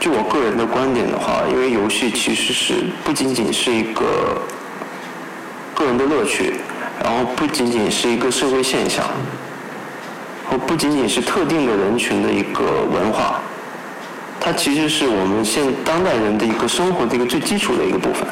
[0.01, 4.41] 就我个人的观点的话，因为游戏其实是不仅仅是一个
[5.75, 6.55] 个人的乐趣，
[7.05, 9.05] 然后不仅仅是一个社会现象，
[10.49, 13.41] 和不仅仅是特定的人群的一个文化，
[14.41, 18.27] 它其实是我们现当代人的一个生活的一个最基础的一个部分。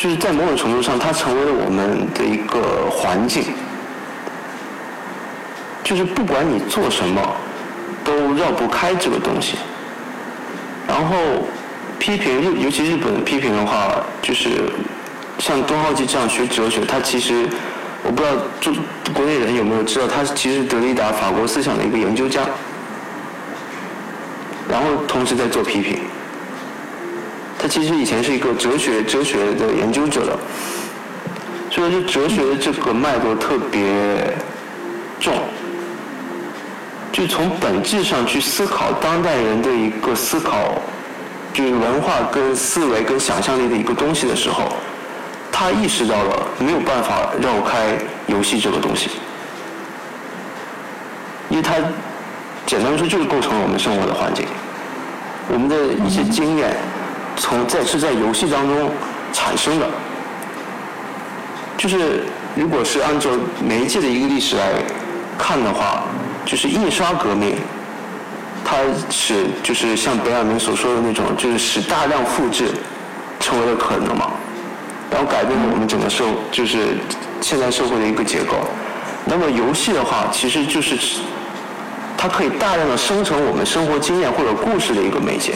[0.00, 3.44] 就是在某种程度上，它成为了我们的一个环境。
[5.84, 7.20] 就是不管你做什么，
[8.02, 9.58] 都绕不开这个东西。
[10.88, 11.14] 然后
[11.98, 14.72] 批评日，尤其日本批评的话，就是
[15.38, 17.46] 像东浩纪这样学哲学，他其实
[18.02, 18.72] 我不知道就
[19.12, 22.40] 国内人有没有知道，他其实德里达法国思想的一个研究家，
[24.66, 25.98] 然后同时在做批评。
[27.70, 30.26] 其实以前是一个哲学哲学的研究者。
[30.26, 30.36] 的，
[31.70, 34.36] 所以说哲学的这个脉络特别
[35.20, 35.32] 重。
[37.12, 40.74] 就从本质上去思考当代人的一个思考，
[41.52, 44.72] 就是文化跟思维跟想象力的一个东西的时候，
[45.50, 49.10] 他意识到了没有办法绕开游戏这个东西，
[51.48, 51.74] 因为它
[52.64, 54.46] 简单说就是构成了我们生活的环境，
[55.48, 56.76] 我们的一些经验
[57.40, 58.88] 从在是在游戏当中
[59.32, 59.88] 产生的，
[61.76, 62.22] 就是
[62.54, 63.28] 如果是按照
[63.66, 64.62] 媒介的一个历史来。
[65.42, 66.04] 看的话，
[66.44, 67.56] 就是印刷革命，
[68.62, 68.76] 它
[69.08, 72.68] 使就是像北尔明所说的那种，就是使大量复制
[73.40, 74.32] 成为了可能嘛，
[75.10, 76.88] 然后改变了我们整个社就是
[77.40, 78.54] 现在社会的一个结构。
[79.24, 80.94] 那么游戏的话，其实就是
[82.18, 85.54] 它可以大量的生成我们生活经验或者故事的一个媒介，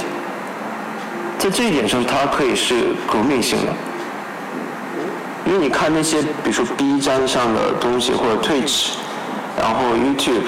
[1.45, 3.73] 在这一点上，它可以是革命性的。
[5.45, 8.93] 因为你看那些，比如说 B 站上的东西，或者 Twitch，
[9.61, 10.41] 然后 YouTube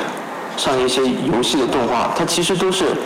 [0.57, 2.97] 上一些游戏的动画，它其实都是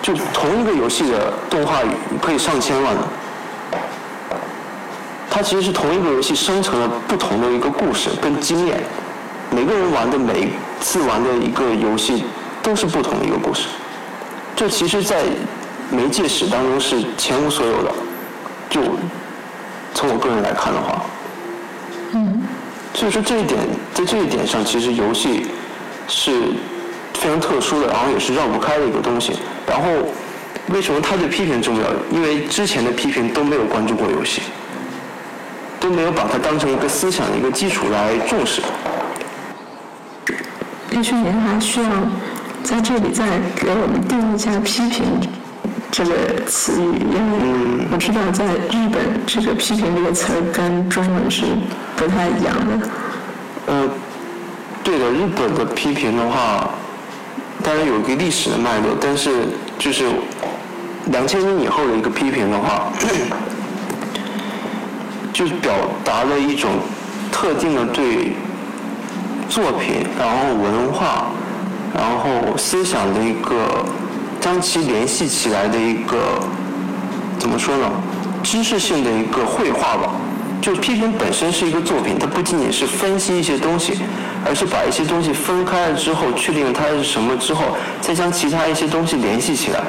[0.00, 1.80] 就同一个游戏的动画
[2.22, 3.02] 可以上千万的。
[5.30, 8.82] 它其实是同一个游戏生成了不同的一个故事跟经验，
[9.50, 10.48] 每个人玩的每一
[10.80, 12.24] 次玩的一个游戏
[12.62, 13.68] 都是不同的一个故事。
[14.56, 15.22] 这其实，在
[15.90, 17.92] 媒介史当中是前无所有的。
[18.68, 18.80] 就
[19.94, 21.04] 从我个人来看的话。
[22.12, 22.42] 嗯，
[22.94, 23.58] 所以说这一点，
[23.94, 25.46] 在这一点上，其实游戏
[26.08, 26.30] 是
[27.14, 29.32] 非常特殊的，然后也是绕不开的一个东西。
[29.66, 29.88] 然后，
[30.68, 31.84] 为什么他对批评重要？
[32.10, 34.42] 因为之前的批评都没有关注过游戏，
[35.78, 38.62] 都没有把它当成一个思想的一个基础来重视。
[40.88, 41.90] 必须您还需要
[42.62, 45.04] 在这里再给我们定义一下批评。
[45.96, 46.12] 这个
[46.44, 51.46] 词语，因为我知道在日本，这个“批评”这个词儿跟中文是
[51.96, 52.86] 不太一样的。
[53.64, 53.88] 呃，
[54.84, 56.68] 对的，日本的批评的话，
[57.64, 59.46] 当然有一个历史的脉络，但是
[59.78, 60.04] 就是
[61.06, 62.92] 两千年以后的一个批评的话，
[65.32, 65.72] 就是表
[66.04, 66.72] 达了一种
[67.32, 68.34] 特定的对
[69.48, 71.28] 作品、然后文化、
[71.94, 73.82] 然后思想的一个。
[74.46, 76.38] 将其联系起来的一个
[77.36, 77.90] 怎么说呢？
[78.44, 80.12] 知识性的一个绘画吧。
[80.62, 83.98] 就批评本身是一个作品，它不仅仅是分析一些东西，
[84.44, 89.80] 而是把一些东西分开了之后，确定它是什么之后，再将其他一些东西联系起来，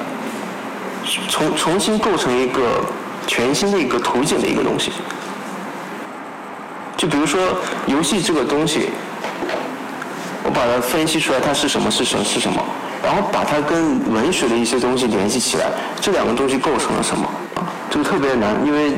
[1.30, 2.84] 重重新构成一个
[3.28, 4.92] 全新的一个图景的一个东西。
[6.98, 7.40] 就比如说
[7.86, 8.90] 游戏这个东西，
[10.44, 11.92] 我把它分析出来，它是什么？
[11.92, 12.26] 是什么？
[12.26, 12.60] 是什么？
[13.08, 15.68] 然后把它跟文学的一些东西联系起来，
[16.02, 17.26] 这两个东西构成了什么？
[17.90, 18.92] 这个特别难，因为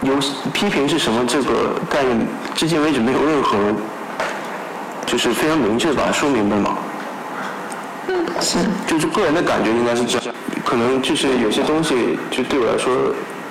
[0.00, 0.14] 有
[0.50, 3.58] 批评是什么这个概念，至今为止没有任何
[5.04, 6.78] 就是非常明确把它说明白嘛。
[8.40, 8.56] 是。
[8.86, 12.90] 就是个人的感觉应该是这样，可能就是有些东西就对我来说，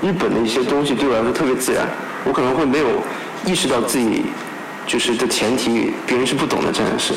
[0.01, 1.87] 日本的一些东西对我来说特别自然，
[2.25, 2.87] 我可能会没有
[3.45, 4.23] 意识到自己
[4.87, 7.13] 就是的前提，别人是不懂的这件事。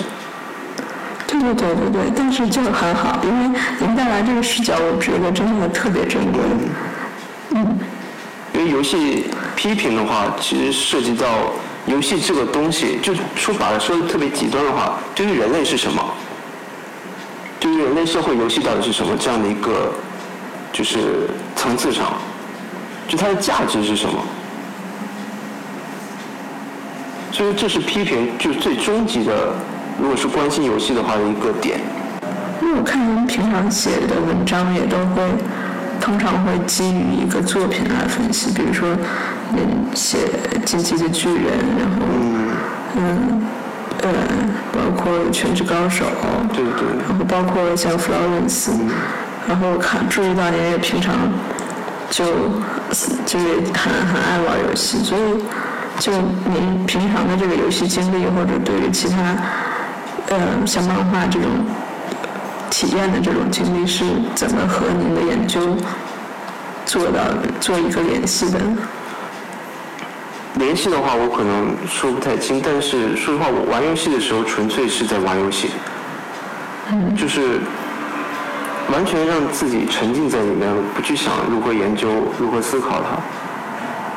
[1.43, 6.41] 对对对对，但是就很好，因为您带来这个视角，我觉得真的特别珍贵。
[7.51, 7.79] 嗯。
[8.55, 9.27] 因为游戏
[9.57, 11.27] 批评的话，其实涉及到
[11.87, 16.05] 游戏这个东西，就说白了，说的特别极端的话，对于人类是什么？
[17.59, 19.17] 对于人类社会，游戏到底是什么？
[19.19, 19.93] 这样的一个
[20.73, 22.13] 就是层次上，
[23.09, 24.15] 就它的价值是什么？
[27.33, 29.55] 所以这是批评，就是最终极的。
[30.01, 31.79] 如果是关心游戏的话的一个点，
[32.61, 35.23] 因为我看您平常写的文章也都会，
[36.01, 38.89] 通常会基于一个作品来分析，比如说
[39.51, 40.19] 您写
[40.65, 41.37] 《进击的巨人》，
[41.79, 41.97] 然后
[42.97, 43.43] 嗯。
[44.05, 44.11] 呃，
[44.73, 46.05] 包括《全职高手》，
[46.53, 48.71] 对对，然后包括像《Florence》，
[49.47, 51.15] 然后看注意到您也平常
[52.11, 52.25] 就
[53.25, 55.21] 就是很很爱玩游戏，所以
[56.01, 59.17] 就您平常的这个游戏经历或者对于其他。
[60.29, 61.51] 呃，像漫画这种
[62.71, 65.77] 体验的这种经历是怎么和您的研究
[66.87, 67.21] 做到
[67.61, 68.59] 做一个联系的？
[70.55, 75.71] 联系的话，我可能说不太清，但是说实话，我玩游戏的时候纯粹是在玩游戏，
[76.91, 77.61] 嗯，就是
[78.91, 82.09] 完全让自己沉浸在里面，不去想如何研究、
[82.39, 83.21] 如何思考它。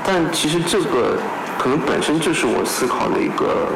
[0.06, 1.18] 但其实这个
[1.58, 3.68] 可能本身就是我思考的一个。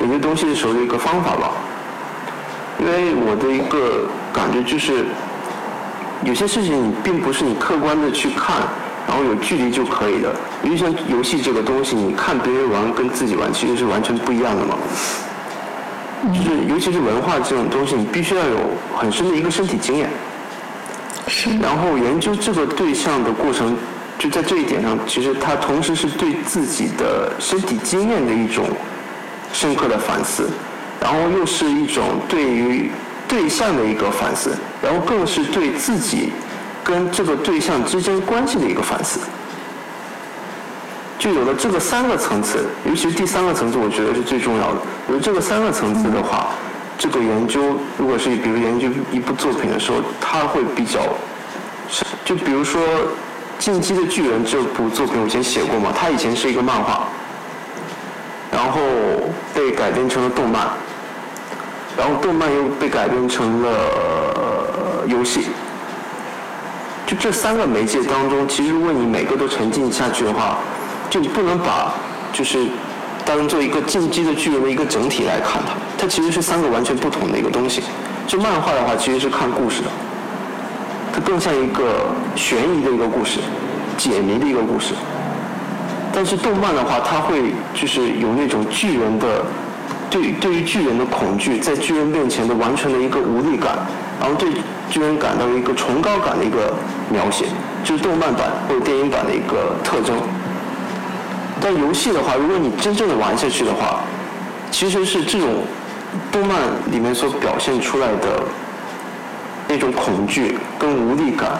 [0.00, 1.52] 研究东西的时候的一个方法吧，
[2.78, 5.06] 因为我的一个感觉就是，
[6.22, 8.62] 有些事情你并不是你客观的去看，
[9.08, 10.32] 然后有距离就可以的。
[10.62, 14.76] 因为像游戏这个东西，你看别人玩跟自己玩其实是完全不一样的嘛。
[16.32, 18.56] 就是尤其是文化这种东西，你必须要有
[18.96, 20.10] 很深的一个身体经验。
[21.26, 21.50] 是。
[21.58, 23.76] 然后研究这个对象的过程，
[24.18, 28.64] 就在这一点上，其实它同时是对自己的身体经验的一种。
[29.52, 30.48] 深刻的反思，
[31.00, 32.90] 然后又是一种对于
[33.26, 36.32] 对象的一个反思，然后更是对自己
[36.82, 39.20] 跟这个对象之间关系的一个反思。
[41.18, 44.76] 就有了这个三个层次，尤其是第三个层次，我觉得是最重要的。
[45.10, 46.50] 有这个三个层次的话，
[46.96, 51.00] 这个研究如果是比如研究一部作品的时候，它会比较，
[52.24, 52.80] 就比如说
[53.58, 57.08] 《进击的巨人》这部作品，我以前写过嘛，它以前是一个漫画，
[58.50, 58.80] 然后
[59.54, 60.68] 被改编成了动漫，
[61.96, 65.46] 然后动漫又被改编成了游戏。
[67.06, 70.58] 就这三个媒介当中，其实如果你每个都沉浸下去的话，
[71.08, 71.94] 就你不能把
[72.32, 72.66] 就是
[73.24, 75.72] 当做一个进击的巨人的一个整体来看它，
[76.02, 77.82] 它其实是三个完全不同的一个东西。
[78.26, 79.88] 就漫画的话，其实是看故事的，
[81.14, 83.40] 它更像一个悬疑的一个故事，
[83.96, 84.92] 解谜的一个故事。
[86.18, 89.40] 但是动漫的话，它会就是有那种巨人的
[90.10, 93.86] 对对于巨人的恐惧，在巨人面前的完全的一个无力感，
[94.20, 94.50] 然后对
[94.90, 96.74] 巨人感到一个崇高感的一个
[97.08, 97.44] 描写，
[97.84, 100.16] 就是动漫版或者电影版的一个特征。
[101.60, 104.00] 但游戏的话，如果你真正的玩下去的话，
[104.72, 105.62] 其实是这种
[106.32, 106.58] 动漫
[106.90, 108.42] 里面所表现出来的
[109.68, 111.52] 那种恐惧、跟无力感、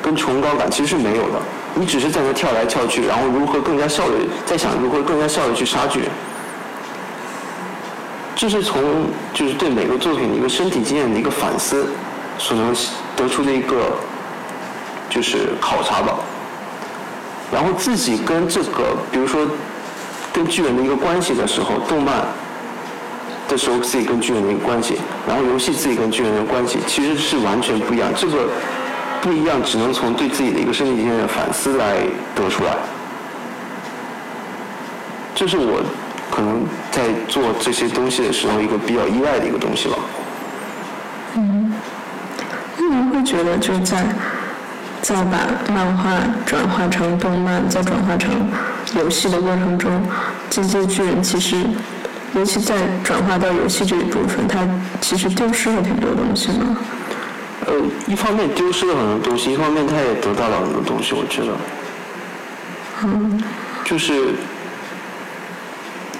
[0.00, 1.42] 跟崇高感，其实是没有的。
[1.74, 6.08] 你只是在那跳来跳去，然后如何更加效率，在想如何更加效率去杀巨人。
[8.36, 11.86] 这是从就是对每个作品的一个身体经验的一个反思
[12.36, 12.74] 所能
[13.16, 13.96] 得出的一个
[15.08, 16.18] 就是考察吧。
[17.52, 19.46] 然后自己跟这个，比如说
[20.32, 22.26] 跟巨人的一个关系的时候，动漫
[23.48, 24.98] 的时候自己跟巨人的一个关系，
[25.28, 28.08] 然后游戏自己跟巨人的关系，其实是完全不一样。
[28.16, 28.48] 这个
[29.24, 31.96] 不一样，只能从对自己的一个身体经验反思来
[32.34, 32.76] 得出来。
[35.34, 35.82] 这是我
[36.30, 36.62] 可能
[36.92, 39.96] 在做这些东西的时候一个比较意外的一个东西吧。
[41.36, 41.72] 嗯，
[42.76, 44.04] 那您会觉得就在
[45.00, 45.38] 在把
[45.72, 46.10] 漫画
[46.44, 48.30] 转化成动漫，再转化成
[48.94, 49.90] 游戏的过程中，
[50.50, 51.64] 进击巨人其实，
[52.34, 54.60] 尤其在转化到游戏这一部分，它
[55.00, 56.76] 其实丢失了挺多东西呢。
[57.66, 57.74] 呃，
[58.06, 61.56] 一方面丢失了很多东西，一方面他也得到了很多东西，我觉得。
[63.04, 63.42] 嗯。
[63.84, 64.34] 就是，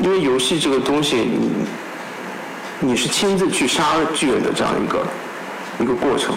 [0.01, 1.51] 因为游戏这个东西，你
[2.81, 3.83] 你是亲自去杀
[4.15, 5.03] 巨人的这样一个
[5.81, 6.35] 一个过程，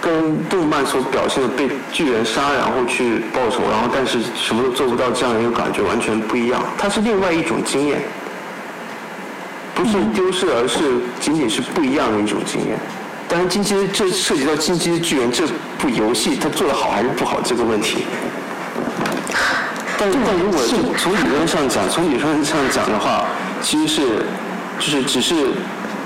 [0.00, 8.02] 跟动漫所表现的被巨人杀然后去报仇，然后但是什么都做不到这样一个感觉完全不一样，它是另外一种经验，
[9.74, 12.78] 不是丢失，而是仅仅是不一样的一种经验。
[13.28, 15.44] 当然，进击这涉及到《进击的巨人》这
[15.78, 17.98] 部游戏，它做的好还是不好这个问题。
[19.98, 23.26] 但但如果从从理论上讲，从理论上讲的话，
[23.60, 24.02] 其实是
[24.78, 25.34] 就是只是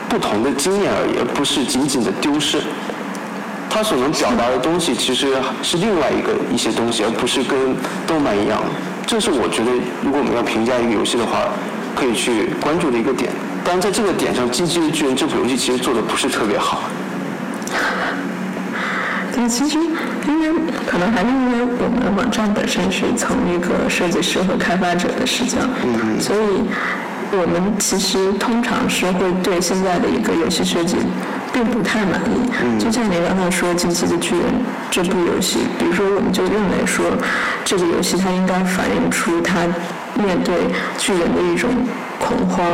[0.08, 2.60] 不同的经验而已，而不是仅仅的丢失。
[3.70, 8.60] 它所能表达的东西其实是另外一个一些东西，而不是跟动漫一样。
[9.06, 9.70] 这是我觉得，
[10.02, 11.44] 如果我们要评价一个游戏的话，
[11.94, 13.30] 可以去关注的一个点。
[13.64, 16.82] 当然，在这个点上，《进击的巨人》这部游戏其实做的不是特别好。
[19.34, 19.78] 对，其实
[20.28, 20.48] 因为
[20.86, 26.40] 可能还是因为我们网站本身是从一个设计师和开发者的视角，嗯所以
[27.32, 30.96] 我们其实通常是会对现在的一个游戏设计
[31.52, 32.50] 并不太满意。
[32.62, 34.44] 嗯就像你刚才说《进击的巨人》
[34.90, 37.06] 这部游戏，比如说我们就认为说
[37.64, 39.60] 这个游戏它应该反映出它
[40.22, 40.54] 面对
[40.98, 41.70] 巨人的一种
[42.22, 42.64] 恐慌、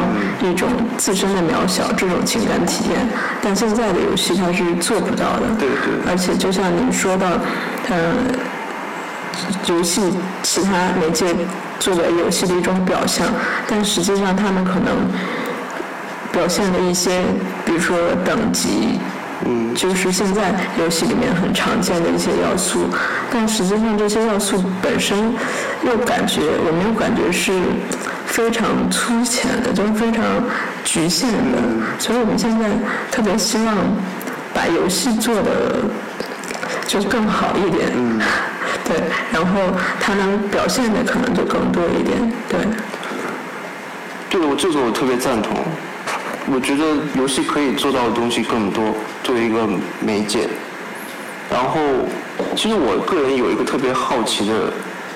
[0.43, 0.69] 一种
[0.99, 3.09] 自身的渺小这种情感体验，
[3.43, 5.47] 但现在的游戏它是做不到的。
[5.59, 7.27] 对对而且就像您说到，
[7.89, 8.15] 呃，
[9.67, 10.03] 游戏
[10.43, 10.71] 其他
[11.01, 11.35] 媒介
[11.81, 13.27] 作为游戏的一种表象，
[13.67, 14.95] 但实际上他们可能
[16.31, 17.23] 表现了一些，
[17.65, 19.01] 比如说等级。
[19.47, 22.81] 嗯，就是现在游戏里面很常见的一些要素，
[23.33, 25.33] 但实际上这些要素本身
[25.87, 27.53] 又感觉我们又感觉是
[28.29, 30.25] 非常粗浅的，就是非常
[30.85, 31.59] 局限的，
[31.99, 32.71] 所以我们现在
[33.11, 33.77] 特别希望
[34.55, 35.83] 把游戏做的
[36.87, 38.21] 就更好一点，嗯，
[38.87, 38.97] 对，
[39.33, 39.59] 然后
[40.01, 42.61] 它能表现的可能就更多一点，对。
[44.31, 45.57] 对我这个我特别赞同。
[46.51, 49.69] 我觉得游戏可以做到的东西更多，作为一个
[50.01, 50.49] 媒介。
[51.51, 51.79] 然后，
[52.55, 54.73] 其实我个人有一个特别好奇的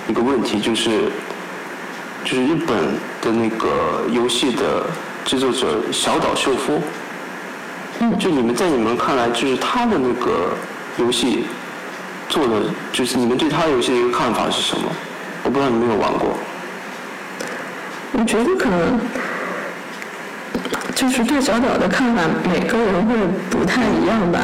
[0.08, 1.10] 一个问题，就是，
[2.24, 2.76] 就是日本
[3.20, 4.84] 的那个游戏的
[5.24, 6.80] 制作者小岛秀夫，
[8.18, 10.50] 就你们在你们看来，就是他的那个
[10.98, 11.44] 游戏
[12.28, 12.62] 做的，
[12.92, 14.88] 就是你们对他游戏的一个看法是什么？
[15.44, 16.38] 我不知道你们有玩过。
[18.12, 19.00] 我觉得可能
[20.94, 23.14] 就是对小岛的看法，每个人会
[23.50, 24.38] 不太一样吧。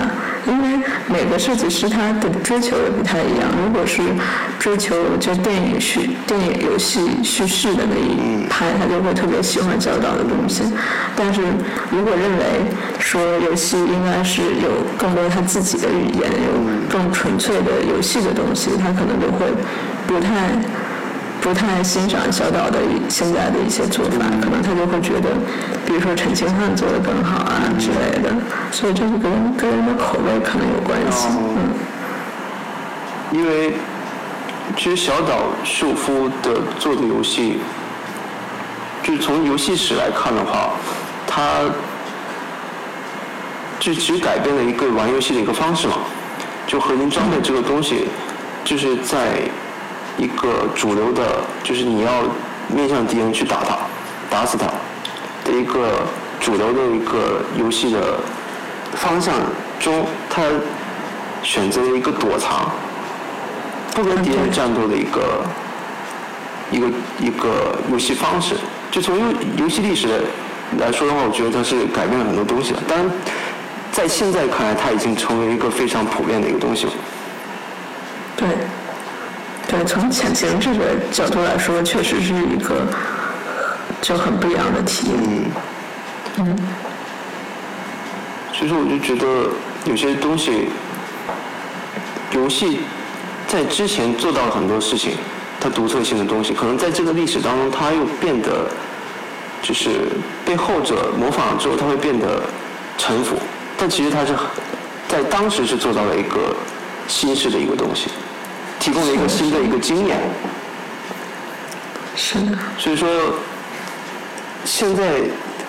[0.47, 3.49] 因为每个设计师他的追求也不太一样。
[3.63, 4.01] 如果是
[4.59, 10.63] 追求就电影叙、电影游戏叙事的那一派，他就会特别喜欢小岛的东西。
[11.15, 11.43] 但是
[11.91, 12.45] 如果认为
[12.99, 19.47] 说游戏应该是有更多他自己的语言，有更纯粹的游戏的东西，他可能就会
[20.07, 20.57] 不太。
[21.41, 25.31] 不太欣赏小岛的现在的一些做法，可能他就会觉得，
[25.89, 28.31] 比如说陈清汉做的更好啊之类的，
[28.71, 31.29] 所以这是跟个人的口味可能有关系。
[31.31, 31.73] 嗯。
[33.33, 33.73] 因为
[34.77, 37.59] 其实小岛秀夫的做的游戏，
[39.03, 40.73] 就是从游戏史来看的话，
[41.27, 41.63] 他
[43.81, 45.95] 就其实改变了一个玩游戏的一个方式嘛，
[46.67, 48.09] 就合金装备这个东西，
[48.63, 49.41] 就是在。
[50.21, 51.23] 一个主流的，
[51.63, 52.11] 就是你要
[52.67, 53.79] 面向敌人去打他，
[54.29, 54.67] 打死他
[55.53, 56.07] 一个
[56.41, 58.21] 主流的一个游戏的
[58.95, 59.35] 方向
[59.79, 60.43] 中，他
[61.43, 62.71] 选择了一个躲藏，
[63.95, 65.45] 不跟敌人战斗的一个
[66.71, 66.87] 一个
[67.19, 68.55] 一个游戏方式。
[68.91, 69.25] 就从游
[69.59, 70.09] 游戏历史
[70.79, 72.79] 来说的话，我觉得它是改变了很多东西的。
[72.89, 73.11] 当然，
[73.93, 76.93] 在现在看来，它已经成为一个非常普遍的一个东西了。
[78.37, 78.49] 对。
[79.71, 82.87] 对，从潜行这个角度来说，确实是一个
[84.01, 85.17] 就很不一样的体验。
[86.39, 86.47] 嗯。
[86.47, 86.57] 嗯。
[88.53, 89.51] 所以说，我就觉得
[89.85, 90.69] 有些东西，
[92.33, 92.81] 游戏
[93.47, 95.13] 在之前做到了很多事情，
[95.61, 98.71] 它独特性的东西，可能在这个历史当中，它又变得
[99.63, 100.09] 就是
[100.45, 102.43] 被后者模仿了之后，它会变得
[102.97, 103.37] 臣服。
[103.77, 104.35] 但其实它是
[105.09, 106.55] 在当时是做到了一个
[107.07, 108.09] 新式的一个东西。
[108.81, 110.17] 提供了一个新的一个经验，
[112.15, 112.57] 是的。
[112.79, 113.09] 所以说，
[114.71, 115.23] 现在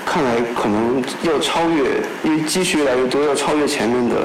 [0.06, 4.16] 看来可能要超越，因为积蓄越来越多，要超越前面的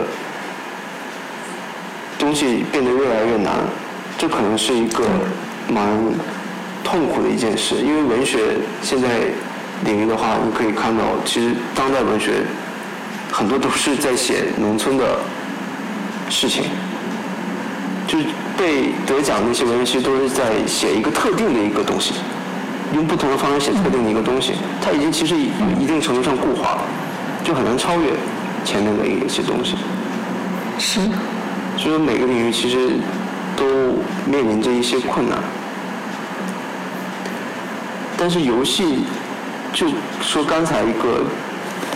[2.18, 3.53] 东西变得越来越难，
[4.18, 5.05] 这可能是一个
[5.68, 5.87] 蛮
[6.83, 7.77] 痛苦的一件事。
[7.77, 9.09] 因为文学现在
[9.85, 12.43] 领域的话，你可以看到，其实当代文学
[13.31, 15.20] 很多都是在写农村的
[16.29, 16.64] 事情，
[18.09, 18.18] 就。
[18.57, 22.14] 被得奖那些文学都是在写一个特定的一个东西，
[22.95, 26.82] 用不同的方式写特定的一个东西，它已经其实一定程度上固化了，
[27.45, 28.12] 就很难超越
[28.64, 29.76] 前面的一些东西。
[30.78, 31.01] 是。
[31.76, 32.92] 所以说每个领域其实
[33.57, 33.64] 都
[34.26, 35.38] 面临着一些困难，
[38.16, 39.05] 但是游戏，
[39.72, 39.88] 就
[40.20, 41.24] 说刚才一个，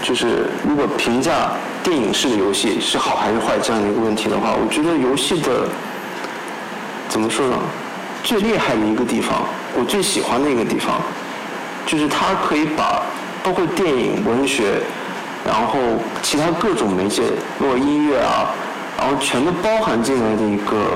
[0.03, 5.68] 就是如果评价电影式的游戏是好还是坏这样的一个问题的话，我觉得游戏的。
[7.09, 7.57] 怎么说呢？
[8.29, 9.43] 最厉害的一个地方，
[9.74, 11.01] 我最喜欢的一个地方，
[11.87, 13.03] 就是它可以把
[13.43, 14.83] 包括电影、文学，
[15.47, 15.79] 然后
[16.22, 17.22] 其他各种媒介，
[17.59, 18.53] 包括音乐啊，
[18.99, 20.91] 然后全都包含进来的一个，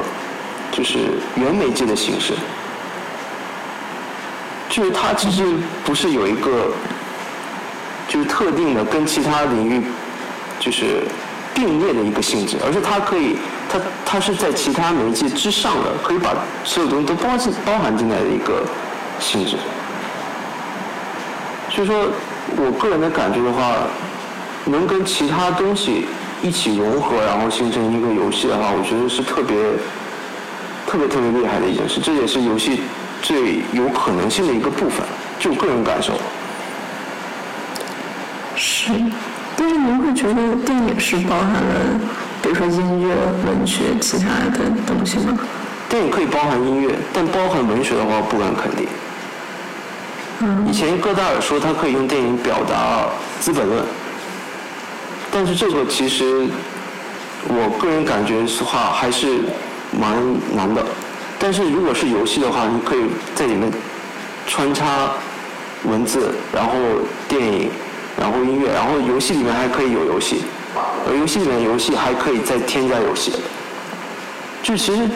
[0.70, 0.98] 就是
[1.34, 2.34] 原媒介的形式。
[4.68, 5.42] 就是它其实
[5.86, 6.66] 不是有一个，
[8.08, 9.82] 就是特定的跟其他领域，
[10.60, 11.02] 就是
[11.54, 13.38] 并列的一个性质，而是它可以。
[13.72, 18.62] 它它是在其他媒介之上的，可以把所有东西都包进包含进来的一个
[19.18, 19.56] 性质。
[21.70, 21.96] 所以说，
[22.56, 23.72] 我个人的感觉的话，
[24.66, 26.06] 能跟其他东西
[26.42, 29.56] 一起融合，然后形成一个游戏的话，我觉得是特别
[30.86, 31.98] 特别特别厉害的一件事。
[31.98, 32.82] 这也是游戏
[33.22, 35.06] 最有可能性的一个部分，
[35.38, 36.12] 就个人感受。
[38.54, 38.92] 是，
[39.56, 42.00] 但是您会觉得电影是包含了？
[42.42, 43.14] 比如说音乐、
[43.46, 45.38] 文学、其他的东西吗？
[45.88, 48.86] 电影可以包含音乐，但包含文学的话，不敢肯定。
[50.40, 50.66] 嗯。
[50.68, 53.04] 以前戈达尔说他可以用电影表达
[53.44, 53.80] 《资本论》，
[55.30, 56.46] 但是这个其实
[57.46, 59.40] 我个人感觉的话还是
[59.92, 60.16] 蛮
[60.54, 60.84] 难的。
[61.38, 63.02] 但是如果是游戏的话，你可以
[63.34, 63.70] 在里面
[64.46, 65.10] 穿插
[65.84, 66.72] 文字，然后
[67.28, 67.70] 电影，
[68.18, 70.42] 然后音乐，然后游戏里面还可以有游戏。
[71.06, 73.32] 而游戏里面游戏还可以再添加游戏，
[74.62, 75.08] 就其实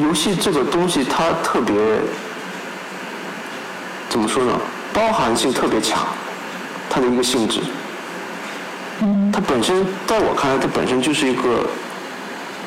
[0.00, 1.76] 游戏这个东西它特别
[4.08, 4.52] 怎么说呢？
[4.92, 6.06] 包含性特别强，
[6.88, 7.60] 它的一个性质，
[9.32, 11.66] 它本身在我看来，它本身就是一个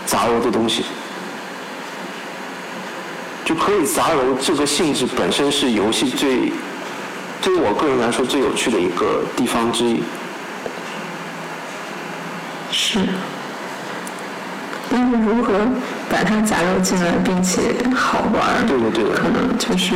[0.06, 0.84] 杂糅的东西，
[3.46, 6.52] 就可以杂糅这个性质本身是游戏最
[7.42, 10.04] 对于我个人来说最有趣的一个地方之一。
[12.72, 13.00] 是，
[14.90, 15.54] 但是如何
[16.10, 17.62] 把它加入进来，并且
[17.96, 19.96] 好玩对对对，可能就是，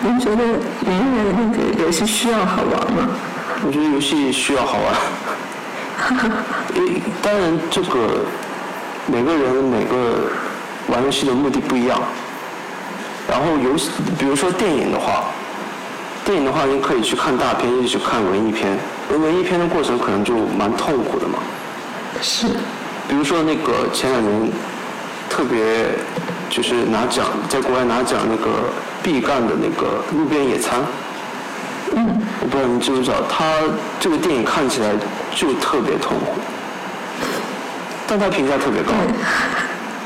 [0.00, 0.44] 您觉得
[0.80, 3.08] 您认为那个游戏需要好玩吗？
[3.66, 4.94] 我觉得游戏需要好玩。
[6.76, 8.24] 因为当然这个
[9.06, 10.30] 每个人每个
[10.86, 12.00] 玩游戏的目的不一样。
[13.28, 15.24] 然后游戏，比如说电影的话，
[16.24, 18.78] 电影的话你可以去看大片，也去看文艺片。
[19.10, 21.38] 文艺片的过程可能就蛮痛苦的嘛。
[22.20, 22.46] 是。
[23.08, 24.50] 比如说那个前两年
[25.30, 25.86] 特别
[26.50, 28.70] 就是拿奖，在国外拿奖那个
[29.02, 30.80] 毕赣的那个《路边野餐》。
[31.94, 32.20] 嗯。
[32.40, 33.44] 我不知道你知不知道，他
[33.98, 34.90] 这个电影看起来
[35.34, 36.34] 就特别痛苦，
[38.06, 38.92] 但他评价特别高。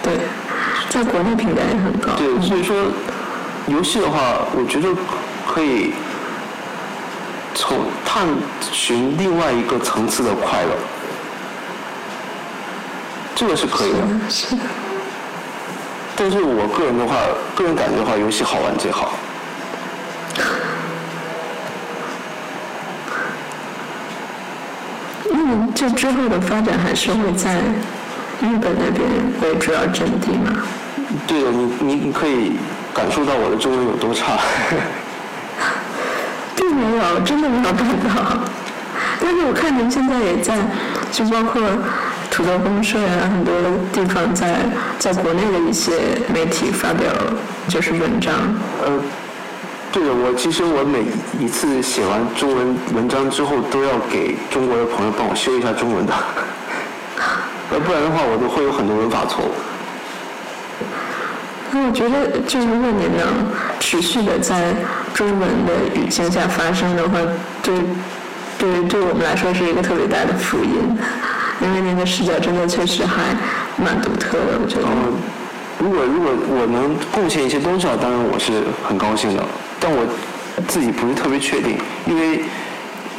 [0.03, 0.15] 对。
[0.89, 2.13] 在国内评价也很高。
[2.19, 2.77] 对，所以说，
[3.67, 4.19] 游戏的话，
[4.55, 4.89] 我觉得
[5.47, 5.95] 可以
[7.55, 8.27] 从探
[8.71, 10.77] 寻另外一个层次的快乐，
[13.43, 13.99] 这个是可以的。
[16.15, 17.17] 但是我个人的话，
[17.57, 19.15] 个人感觉的话，游戏好玩最好。
[25.35, 27.57] 嗯，这之后的发展还是会在
[28.41, 29.11] 日本那边
[29.43, 30.63] 为主要阵地吗？
[31.27, 32.53] 对的，你你你可以
[32.95, 34.39] 感受到我的中文有多差。
[36.55, 38.39] 并没有，真的没有感到。
[39.21, 40.57] 但是我看您现在也在，
[41.11, 41.61] 就包括
[42.33, 43.55] 土豆公社呀，很多
[43.93, 44.61] 地方在
[44.99, 45.93] 在国内的一些
[46.33, 47.13] 媒体发表
[47.69, 48.33] 就是文章。
[48.83, 48.91] 呃，
[49.93, 51.05] 对的，我其实我每
[51.39, 56.15] 一次写完中文文章之后，都要给中国的朋友帮我修一下中文的，
[57.71, 59.51] 呃，不然的话，我都会有很多文法错误。
[61.71, 63.47] 那我觉得，就如果你能
[63.79, 64.73] 持续的在
[65.13, 67.19] 中文的语境下发生的话，
[67.63, 67.75] 对，
[68.59, 70.97] 对，对我们来说是一个特别大的福音，
[71.63, 73.23] 因为您的视角真的确实还
[73.77, 74.83] 蛮独特的，我觉得。
[75.79, 79.45] 如果如果我能贡献一些东西啊，当然我是很高兴的，
[79.81, 80.07] 但我
[80.69, 82.45] 自己不是特别确定，因为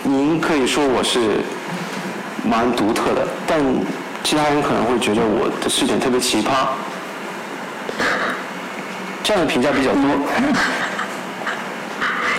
[0.03, 1.41] 您可以说我是
[2.47, 3.59] 蛮独特的，但
[4.23, 6.67] 其他人可能会觉得我的视点特别奇葩。
[9.23, 10.03] 这样的评价比较多，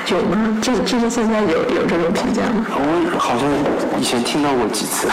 [0.09, 0.59] 有吗？
[0.63, 2.65] 这这是现在有有这种评价吗？
[2.71, 3.49] 我好像
[4.01, 5.09] 以前听到过几次，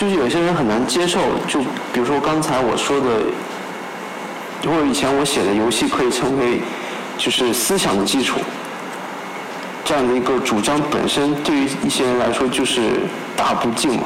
[0.00, 1.60] 就是有些人很难接受，就
[1.92, 3.06] 比如说刚才我说的，
[4.64, 6.58] 或者以前我写的游戏可以成为
[7.18, 8.40] 就是思想的基础，
[9.84, 13.02] 这样的一个主张本身对于一些人来说就是
[13.36, 14.04] 大不敬嘛。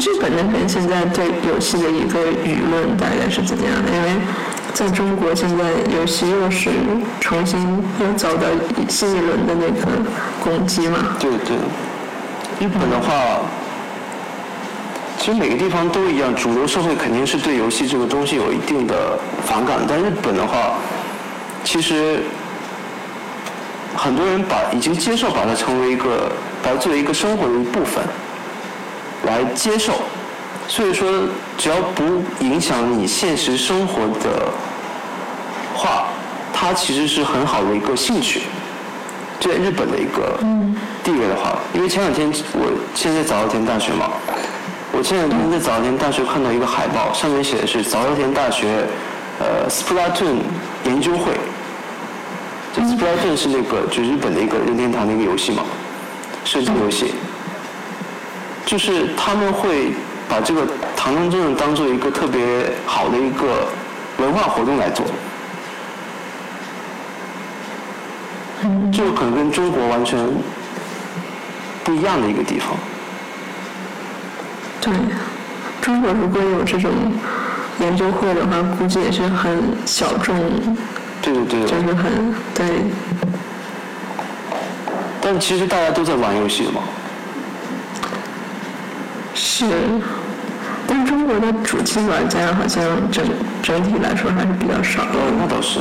[0.00, 3.90] 日本那边现在对游戏的一个舆论大概是怎么样的？
[3.90, 4.08] 因为
[4.74, 5.64] 在中国现在
[5.94, 6.70] 游戏又是
[7.20, 7.60] 重新
[8.00, 8.46] 又遭到
[8.88, 9.86] 新一轮的那个
[10.42, 10.98] 攻击嘛？
[11.20, 11.56] 对对。
[12.60, 13.12] 日本的话，
[15.18, 19.78] 其实每个地方都一样，主流社会肯定是对游戏这个东西有一定的反感。
[19.86, 20.74] 但日本的话，
[21.64, 22.22] 其实
[23.94, 28.02] 很多人把已经接受把它成为一个，把它作为一个生活的一部分。
[29.24, 29.92] 来接受，
[30.72, 31.06] 所以说
[31.58, 32.02] 只要不
[32.40, 34.48] 影响你现实生活的
[35.74, 36.06] 话，
[36.50, 38.40] 它其实是很好的一个兴趣。
[39.38, 40.38] 在日本的一个
[41.04, 44.12] 地位的话，因为前两天我现在早稻田大学嘛，
[44.92, 48.86] 我前两天在早稻田大学看到一个海报，上面写的是早稻田大学
[49.40, 50.38] 呃 Splatoon
[50.86, 51.32] 研究会。
[52.74, 55.64] 这 Splatoon 是那个就日本的一个任天堂的一个游戏嘛，
[56.46, 57.12] 射击游戏。
[58.64, 59.92] 就是他们会
[60.32, 60.66] 把这个
[60.96, 63.68] 唐人镇当做一个特别好的一个
[64.16, 65.04] 文化活动来做，
[68.90, 70.26] 这个可能跟中国完全
[71.84, 72.74] 不一样的一个地方。
[74.80, 74.94] 对，
[75.82, 76.90] 中国如果有这种
[77.80, 80.34] 研究会的话，估计也是很小众。
[81.20, 81.66] 对对对。
[81.66, 82.86] 就是很对。
[85.20, 86.80] 但其实大家都在玩游戏的嘛。
[89.34, 89.66] 是，
[90.92, 93.24] 但中国的主机玩家好像整
[93.62, 95.00] 整体来说还是比较少。
[95.04, 95.80] 呃，那倒是。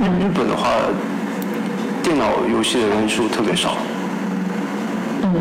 [0.00, 0.70] 日本的话，
[2.02, 3.76] 电脑游戏的人数特别少。
[5.20, 5.34] 嗯。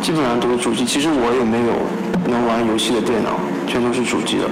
[0.00, 1.74] 基本上都是主机，其实我也没有
[2.26, 4.48] 能玩游戏的电脑，全都是主机的。